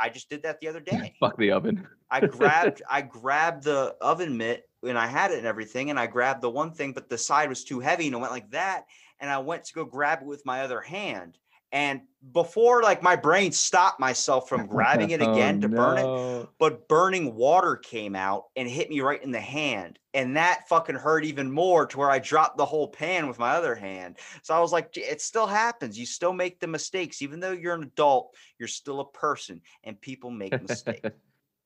[0.00, 1.14] I just did that the other day.
[1.20, 5.46] fuck the oven I grabbed I grabbed the oven mitt and I had it and
[5.46, 8.18] everything, and I grabbed the one thing, but the side was too heavy, and it
[8.18, 8.86] went like that.
[9.20, 11.36] And I went to go grab it with my other hand.
[11.72, 12.02] And
[12.32, 16.48] before like my brain stopped myself from oh, grabbing it Oh, again to burn it,
[16.58, 19.98] but burning water came out and hit me right in the hand.
[20.12, 23.50] And that fucking hurt even more to where I dropped the whole pan with my
[23.52, 24.18] other hand.
[24.42, 25.96] So I was like, it still happens.
[25.98, 27.22] You still make the mistakes.
[27.22, 31.10] Even though you're an adult, you're still a person and people make mistakes.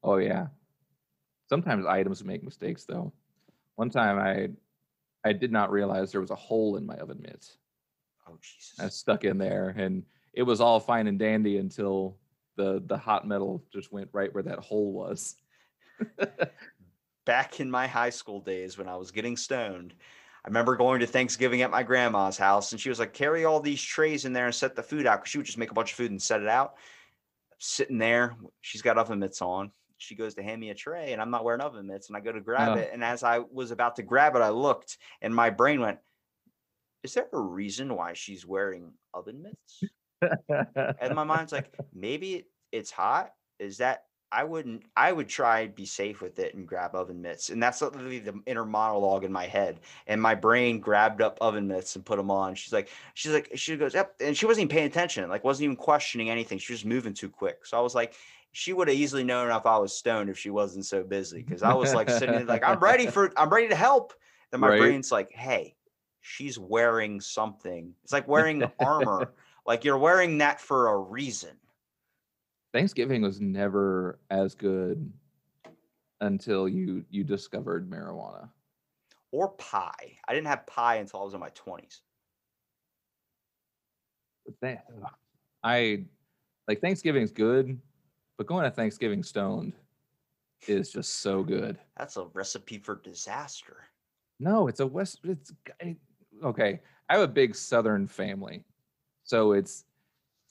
[0.03, 0.49] oh yeah
[1.49, 3.13] sometimes items make mistakes though
[3.77, 4.49] one time i
[5.29, 7.57] i did not realize there was a hole in my oven mitt
[8.29, 8.79] oh, Jesus.
[8.81, 12.17] I stuck in there and it was all fine and dandy until
[12.57, 15.37] the the hot metal just went right where that hole was.
[17.25, 19.95] back in my high school days when I was getting stoned,
[20.45, 23.61] I remember going to Thanksgiving at my grandma's house, and she was like, "Carry all
[23.61, 25.75] these trays in there and set the food out," because she would just make a
[25.75, 26.75] bunch of food and set it out.
[27.59, 28.37] sitting there.
[28.61, 29.71] She's got oven mitts on.
[29.97, 32.09] She goes to hand me a tray, and I'm not wearing oven mitts.
[32.09, 32.81] And I go to grab Oh.
[32.81, 35.99] it, and as I was about to grab it, I looked, and my brain went,
[37.05, 39.87] "Is there a reason why she's wearing oven mitts?"
[41.01, 43.33] and my mind's like, maybe it's hot.
[43.59, 47.51] Is that I wouldn't I would try be safe with it and grab oven mitts.
[47.51, 49.81] And that's literally the inner monologue in my head.
[50.09, 52.57] And my brain grabbed up oven mitts and put them on.
[52.57, 54.17] She's like, she's like, she goes, Yep.
[54.21, 56.59] And she wasn't even paying attention, like wasn't even questioning anything.
[56.59, 57.65] She was moving too quick.
[57.65, 58.15] So I was like,
[58.51, 61.43] she would have easily known if I was stoned if she wasn't so busy.
[61.43, 64.15] Cause I was like sitting there like, I'm ready for I'm ready to help.
[64.51, 64.79] Then my Right.
[64.79, 65.77] brain's like, hey,
[66.25, 67.95] she's wearing something.
[68.03, 69.35] It's like wearing armor.
[69.67, 71.51] Like you're wearing that for a reason.
[72.73, 75.13] Thanksgiving was never as good
[76.21, 78.49] until you you discovered marijuana.
[79.33, 80.19] Or pie.
[80.27, 82.01] I didn't have pie until I was in my 20s.
[84.47, 84.87] But that-
[85.63, 86.07] I
[86.69, 87.79] like Thanksgiving's good,
[88.39, 89.75] but going to Thanksgiving stoned
[90.67, 91.79] is just so good.
[91.99, 93.77] That's a recipe for disaster.
[94.41, 95.21] No, it's a West.
[95.25, 95.53] It's
[95.83, 95.97] g-
[96.43, 96.81] okay.
[97.09, 98.65] I have a big Southern family,
[99.25, 99.85] so it's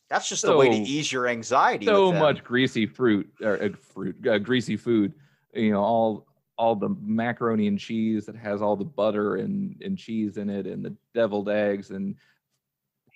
[0.09, 1.85] That's just a way to ease your anxiety.
[1.85, 5.13] so much greasy fruit or uh, fruit, uh, greasy food.
[5.53, 6.27] You know, all
[6.57, 10.67] all the macaroni and cheese that has all the butter and and cheese in it,
[10.67, 12.15] and the deviled eggs and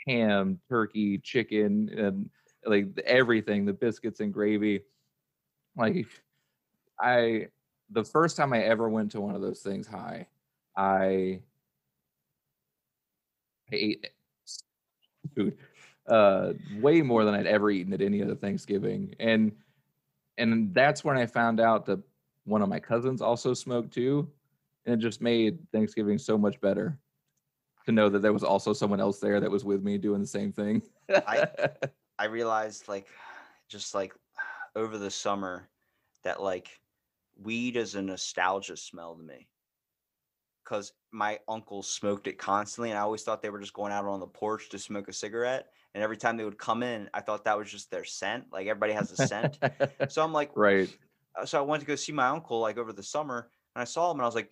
[0.07, 2.29] ham, turkey, chicken, and
[2.65, 4.81] like everything, the biscuits and gravy.
[5.75, 6.07] Like,
[6.99, 7.49] I
[7.91, 10.27] the first time I ever went to one of those things high,
[10.75, 11.41] I
[13.71, 14.07] I ate
[15.35, 15.57] food
[16.07, 19.13] uh way more than I'd ever eaten at any other Thanksgiving.
[19.19, 19.51] And
[20.37, 21.99] and that's when I found out that
[22.45, 24.29] one of my cousins also smoked too.
[24.85, 26.97] And it just made Thanksgiving so much better
[27.85, 30.27] to know that there was also someone else there that was with me doing the
[30.27, 30.81] same thing.
[31.09, 31.47] I-
[32.19, 33.07] I realized like
[33.67, 34.13] just like
[34.75, 35.67] over the summer
[36.23, 36.79] that like
[37.43, 39.47] weed is a nostalgia smell to me.
[40.67, 44.03] Cause my uncle smoked it constantly and I always thought they were just going out
[44.03, 45.67] on the porch to smoke a cigarette.
[45.93, 48.47] And every time they would come in, I thought that was just their scent.
[48.51, 49.57] Like everybody has a scent.
[50.09, 50.89] So I'm like, right.
[51.39, 53.85] uh, so I went to go see my uncle like over the summer and I
[53.85, 54.51] saw him and I was like,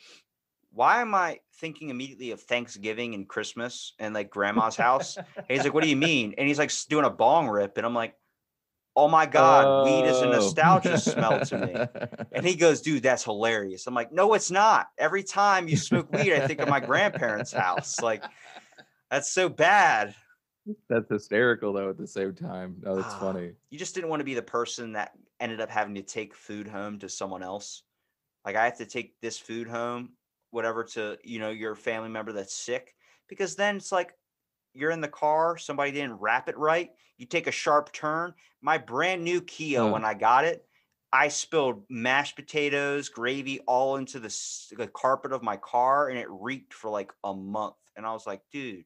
[0.72, 5.18] why am I thinking immediately of Thanksgiving and Christmas and like grandma's house?
[5.18, 6.34] And he's like, what do you mean?
[6.38, 7.78] And he's like doing a bong rip.
[7.78, 8.16] And I'm like,
[8.96, 10.32] oh my God, weed is a Oh.
[10.32, 11.74] nostalgia smell to me.
[12.34, 13.88] And he goes, dude, that's hilarious.
[13.88, 14.88] I'm like, no, it's not.
[14.98, 18.02] Every time you smoke weed, I think of my grandparents' house.
[18.02, 18.24] Like,
[19.12, 20.16] that's so bad.
[20.90, 22.78] That's hysterical though at the same time.
[22.82, 23.20] No, that's Ah.
[23.20, 23.52] funny.
[23.70, 26.68] You just didn't want to be the person that ended up having to take food
[26.68, 27.84] home to someone else.
[28.46, 30.14] Like I have to take this food home,
[30.52, 32.96] whatever, to you know your family member that's sick,
[33.28, 34.14] because then it's like
[34.76, 36.92] you're in the car, somebody didn't wrap it right.
[37.18, 38.34] You take a sharp turn.
[38.62, 39.92] My brand new Kia, Ugh.
[39.94, 40.66] when I got it,
[41.14, 44.36] I spilled mashed potatoes, gravy all into the,
[44.78, 47.76] the carpet of my car, and it reeked for like a month.
[47.96, 48.84] And I was like, dude,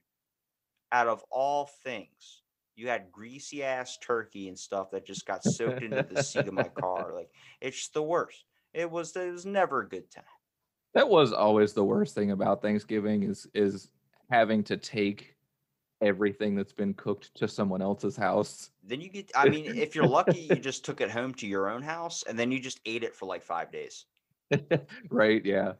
[0.92, 2.44] out of all things,
[2.76, 6.54] you had greasy ass turkey and stuff that just got soaked into the seat of
[6.54, 7.14] my car.
[7.14, 7.30] Like
[7.62, 8.46] it's the worst.
[8.74, 10.24] It was it was never a good time.
[10.94, 13.90] That was always the worst thing about Thanksgiving is is
[14.30, 15.36] having to take
[16.02, 18.72] everything that's been cooked to someone else's house.
[18.84, 21.70] Then you get I mean, if you're lucky, you just took it home to your
[21.70, 24.06] own house and then you just ate it for like five days.
[25.10, 25.74] right yeah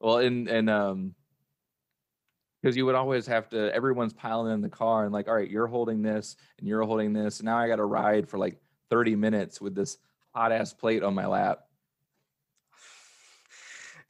[0.00, 1.14] well and and um
[2.62, 5.50] because you would always have to everyone's piling in the car and like all right
[5.50, 8.58] you're holding this and you're holding this and now i got to ride for like
[8.90, 9.98] 30 minutes with this
[10.34, 11.66] hot ass plate on my lap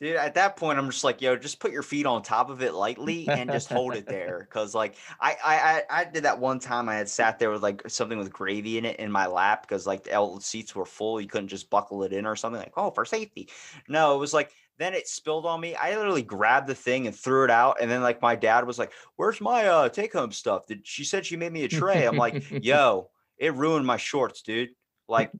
[0.01, 2.62] Dude, at that point, I'm just like, yo, just put your feet on top of
[2.62, 4.49] it lightly and just hold it there.
[4.51, 6.88] Cause like I, I I I did that one time.
[6.88, 9.86] I had sat there with like something with gravy in it in my lap because
[9.86, 11.20] like the seats were full.
[11.20, 13.49] You couldn't just buckle it in or something like, oh, for safety.
[13.88, 15.74] No, it was like then it spilled on me.
[15.74, 17.78] I literally grabbed the thing and threw it out.
[17.80, 20.66] And then like my dad was like, Where's my uh take home stuff?
[20.66, 22.07] Did she said she made me a tray?
[22.07, 24.70] I'm like, yo, it ruined my shorts, dude.
[25.09, 25.31] Like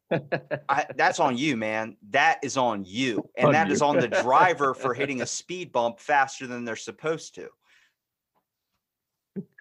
[0.69, 1.97] I, that's on you, man.
[2.11, 3.87] That is on you, and On that is you.
[3.87, 7.49] on the driver for hitting a speed bump faster than they're supposed to.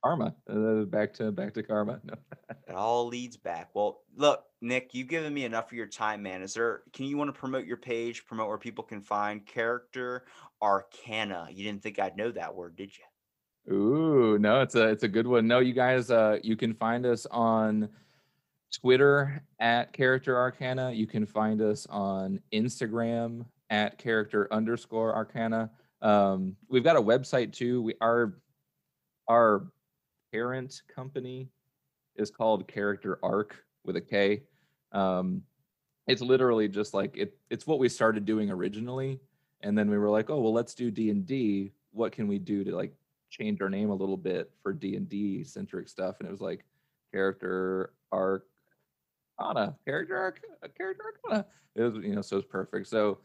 [0.04, 2.14] karma uh, back to back to karma no.
[2.68, 3.70] It all leads back.
[3.74, 6.42] Well, look, Nick, you've given me enough of your time, man.
[6.42, 6.82] Is there?
[6.94, 8.26] Can you want to promote your page?
[8.26, 10.26] Promote where people can find character
[10.62, 11.48] arcana.
[11.52, 13.04] You didn't think I'd know that word, did you?
[13.74, 15.48] Ooh, no, it's a it's a good one.
[15.48, 17.90] No, you guys, uh, you can find us on
[18.74, 20.92] Twitter at Character Arcana.
[20.92, 25.70] You can find us on Instagram at Character underscore Arcana.
[26.02, 27.82] Um, we've got a website too.
[27.82, 28.36] We our
[29.30, 29.68] our
[30.32, 31.50] parent company
[32.16, 33.56] is called Character Ark
[33.86, 34.44] with a K.
[34.92, 35.44] Um,
[36.08, 37.38] it's literally just like it.
[37.50, 39.20] It's what we started doing originally,
[39.62, 41.72] and then we were like, oh well, let's do D and D.
[41.92, 42.94] What can we do to like
[43.30, 46.18] change our name a little bit for D and D centric stuff?
[46.20, 46.66] And it was like
[47.14, 48.48] character arc,
[49.40, 50.42] Anna character arc,
[50.78, 51.46] character arc.
[51.76, 52.88] It was you know so it's perfect.
[52.88, 53.20] So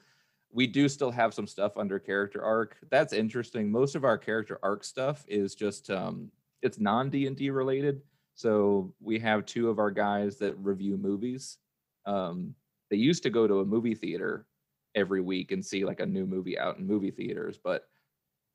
[0.51, 2.77] we do still have some stuff under character arc.
[2.91, 3.71] That's interesting.
[3.71, 6.31] Most of our Character Ark stuff is just um
[6.63, 8.03] it's non D&D related.
[8.35, 11.59] So we have two of our guys that review movies.
[12.07, 12.55] Um
[12.91, 14.47] they used to go to a movie theater
[14.95, 17.87] every week and see like a new movie out in movie theaters, but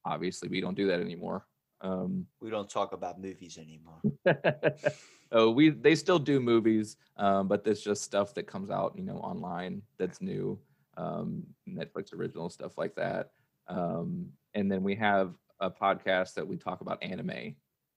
[0.06, 1.46] obviously we don't do that anymore.
[1.82, 4.02] Um We don't talk about movies anymore.
[5.34, 9.04] oh, we they still do movies, um, but there's just stuff that comes out, you
[9.04, 10.58] know, online that's new,
[10.96, 13.32] um, Netflix original stuff like that.
[13.68, 17.56] Um, and then we have a podcast that we talk about anime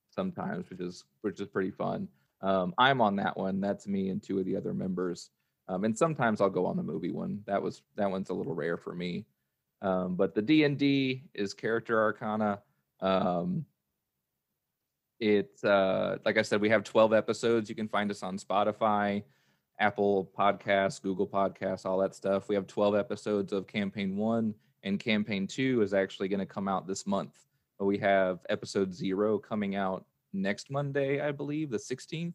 [0.09, 2.07] sometimes, which is which is pretty fun.
[2.41, 3.61] Um, I'm on that one.
[3.61, 5.29] That's me and two of the other members.
[5.69, 7.43] Um, and sometimes I'll go on the movie one.
[7.45, 9.25] That was that one's a little rare for me.
[9.81, 12.61] Um, but the D and D is character arcana.
[12.99, 13.65] Um,
[15.19, 17.69] it's uh, like I said, we have 12 episodes.
[17.69, 19.23] You can find us on Spotify,
[19.79, 22.49] Apple Podcasts, Google Podcasts, all that stuff.
[22.49, 24.53] We have 12 episodes of campaign one,
[24.83, 27.33] and campaign two is actually going to come out this month.
[27.79, 32.33] But we have episode zero coming out next Monday, I believe, the 16th,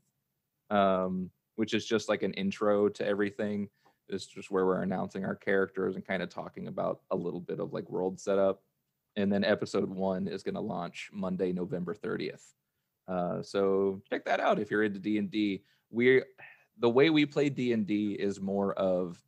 [0.71, 3.69] um, which is just like an intro to everything.
[4.09, 7.61] It's just where we're announcing our characters and kind of talking about a little bit
[7.61, 8.63] of like world setup.
[9.17, 12.43] And then episode one is going to launch Monday, November 30th.
[13.09, 15.65] Uh, so check that out if you're into D and D.
[15.91, 16.23] We
[16.79, 19.23] the way we play D and D is more of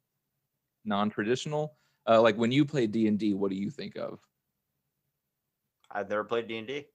[0.84, 1.76] non-traditional.
[2.08, 4.20] Uh, like when you play D and D, what do you think of?
[5.90, 6.86] I've never played D and D.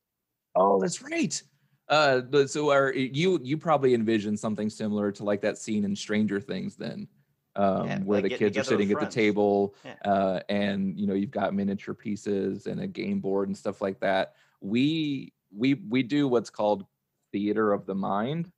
[0.56, 1.42] Oh, that's right.
[1.88, 3.40] Uh, but so are you?
[3.44, 7.08] You probably envision something similar to like that scene in Stranger Things, then,
[7.56, 9.96] um, Yeah, where like the kids are sitting at the table, Yeah.
[10.06, 14.00] uh, and you know you've got miniature pieces and a game board and stuff like
[14.02, 14.36] that.
[14.62, 16.86] We we we do what's called
[17.32, 18.52] theater of the mind,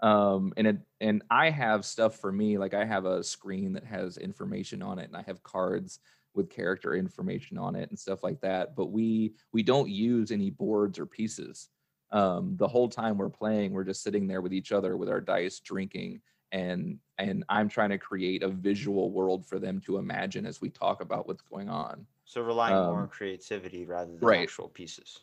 [0.00, 3.84] um, and it and I have stuff for me like I have a screen that
[3.84, 6.00] has information on it, and I have cards
[6.34, 8.74] with character information on it and stuff like that.
[8.76, 11.68] But we we don't use any boards or pieces
[12.12, 15.20] um, the whole time we're playing we're just sitting there with each other with our
[15.20, 16.20] dice drinking
[16.52, 20.68] and and i'm trying to create a visual world for them to imagine as we
[20.70, 24.40] talk about what's going on So relying more Um, on creativity rather than right.
[24.40, 25.20] actual pieces.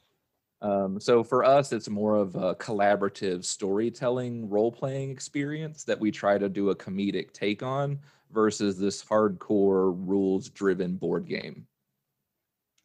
[0.62, 6.38] Um, so for us it's more of a collaborative storytelling role-playing experience that we try
[6.38, 8.00] to do a comedic take on
[8.32, 11.66] versus this hardcore rules driven board game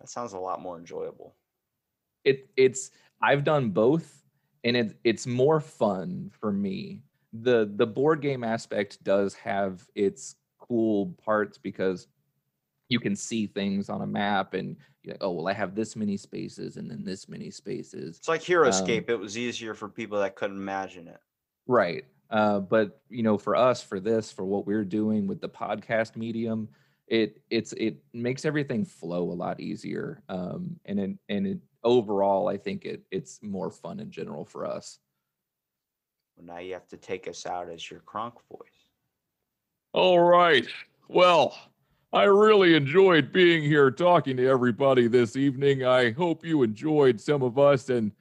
[0.01, 1.35] That sounds a lot more enjoyable.
[2.25, 4.23] it it's I've done both
[4.65, 7.03] and it it's more fun for me.
[7.33, 12.07] The the board game aspect does have its cool parts because
[12.93, 15.97] you can see things on a map and you're like, oh well I have this
[15.97, 18.19] many spaces and then this many spaces.
[18.19, 19.09] It's like HeroScape.
[19.09, 21.21] it was easier for people that couldn't imagine it.
[21.67, 22.05] Right.
[22.31, 26.17] Uh, but you know, for us, for this, for what we're doing with the podcast
[26.17, 26.69] medium,
[27.07, 30.23] it it's it makes everything flow a lot easier.
[30.29, 34.65] Um, and it, and it overall, I think it it's more fun in general for
[34.65, 34.99] us.
[36.37, 38.89] Well, now you have to take us out as your Kronk voice.
[39.93, 40.67] All right.
[41.09, 41.55] Well,
[42.15, 45.85] I really enjoyed being here talking to everybody this evening.
[45.85, 47.89] I hope you enjoyed some of us.
[47.89, 48.13] And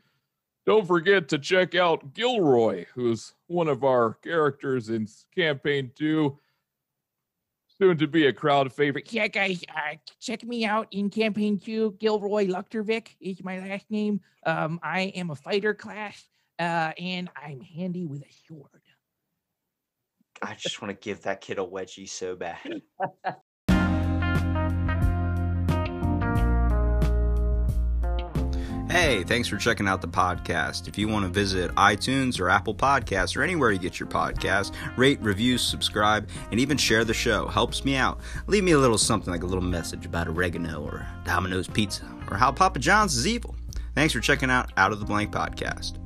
[0.65, 6.39] don't forget to check out Gilroy, who's one of our characters in campaign two.
[7.81, 9.11] Soon to be a crowd favorite.
[9.11, 11.97] Yeah, guys, uh, check me out in campaign two.
[11.99, 14.21] Gilroy Luchtervik is my last name.
[14.45, 16.23] Um, I am a fighter class,
[16.59, 18.81] uh, and I'm handy with a sword.
[20.43, 22.81] I just want to give that kid a wedgie so bad.
[28.91, 30.89] Hey, thanks for checking out the podcast.
[30.89, 34.73] If you want to visit iTunes or Apple Podcasts or anywhere you get your podcast,
[34.97, 37.47] rate, review, subscribe, and even share the show.
[37.47, 38.19] Helps me out.
[38.47, 42.35] Leave me a little something like a little message about oregano or Domino's Pizza or
[42.35, 43.55] how Papa John's is evil.
[43.95, 45.97] Thanks for checking out Out of the Blank Podcast.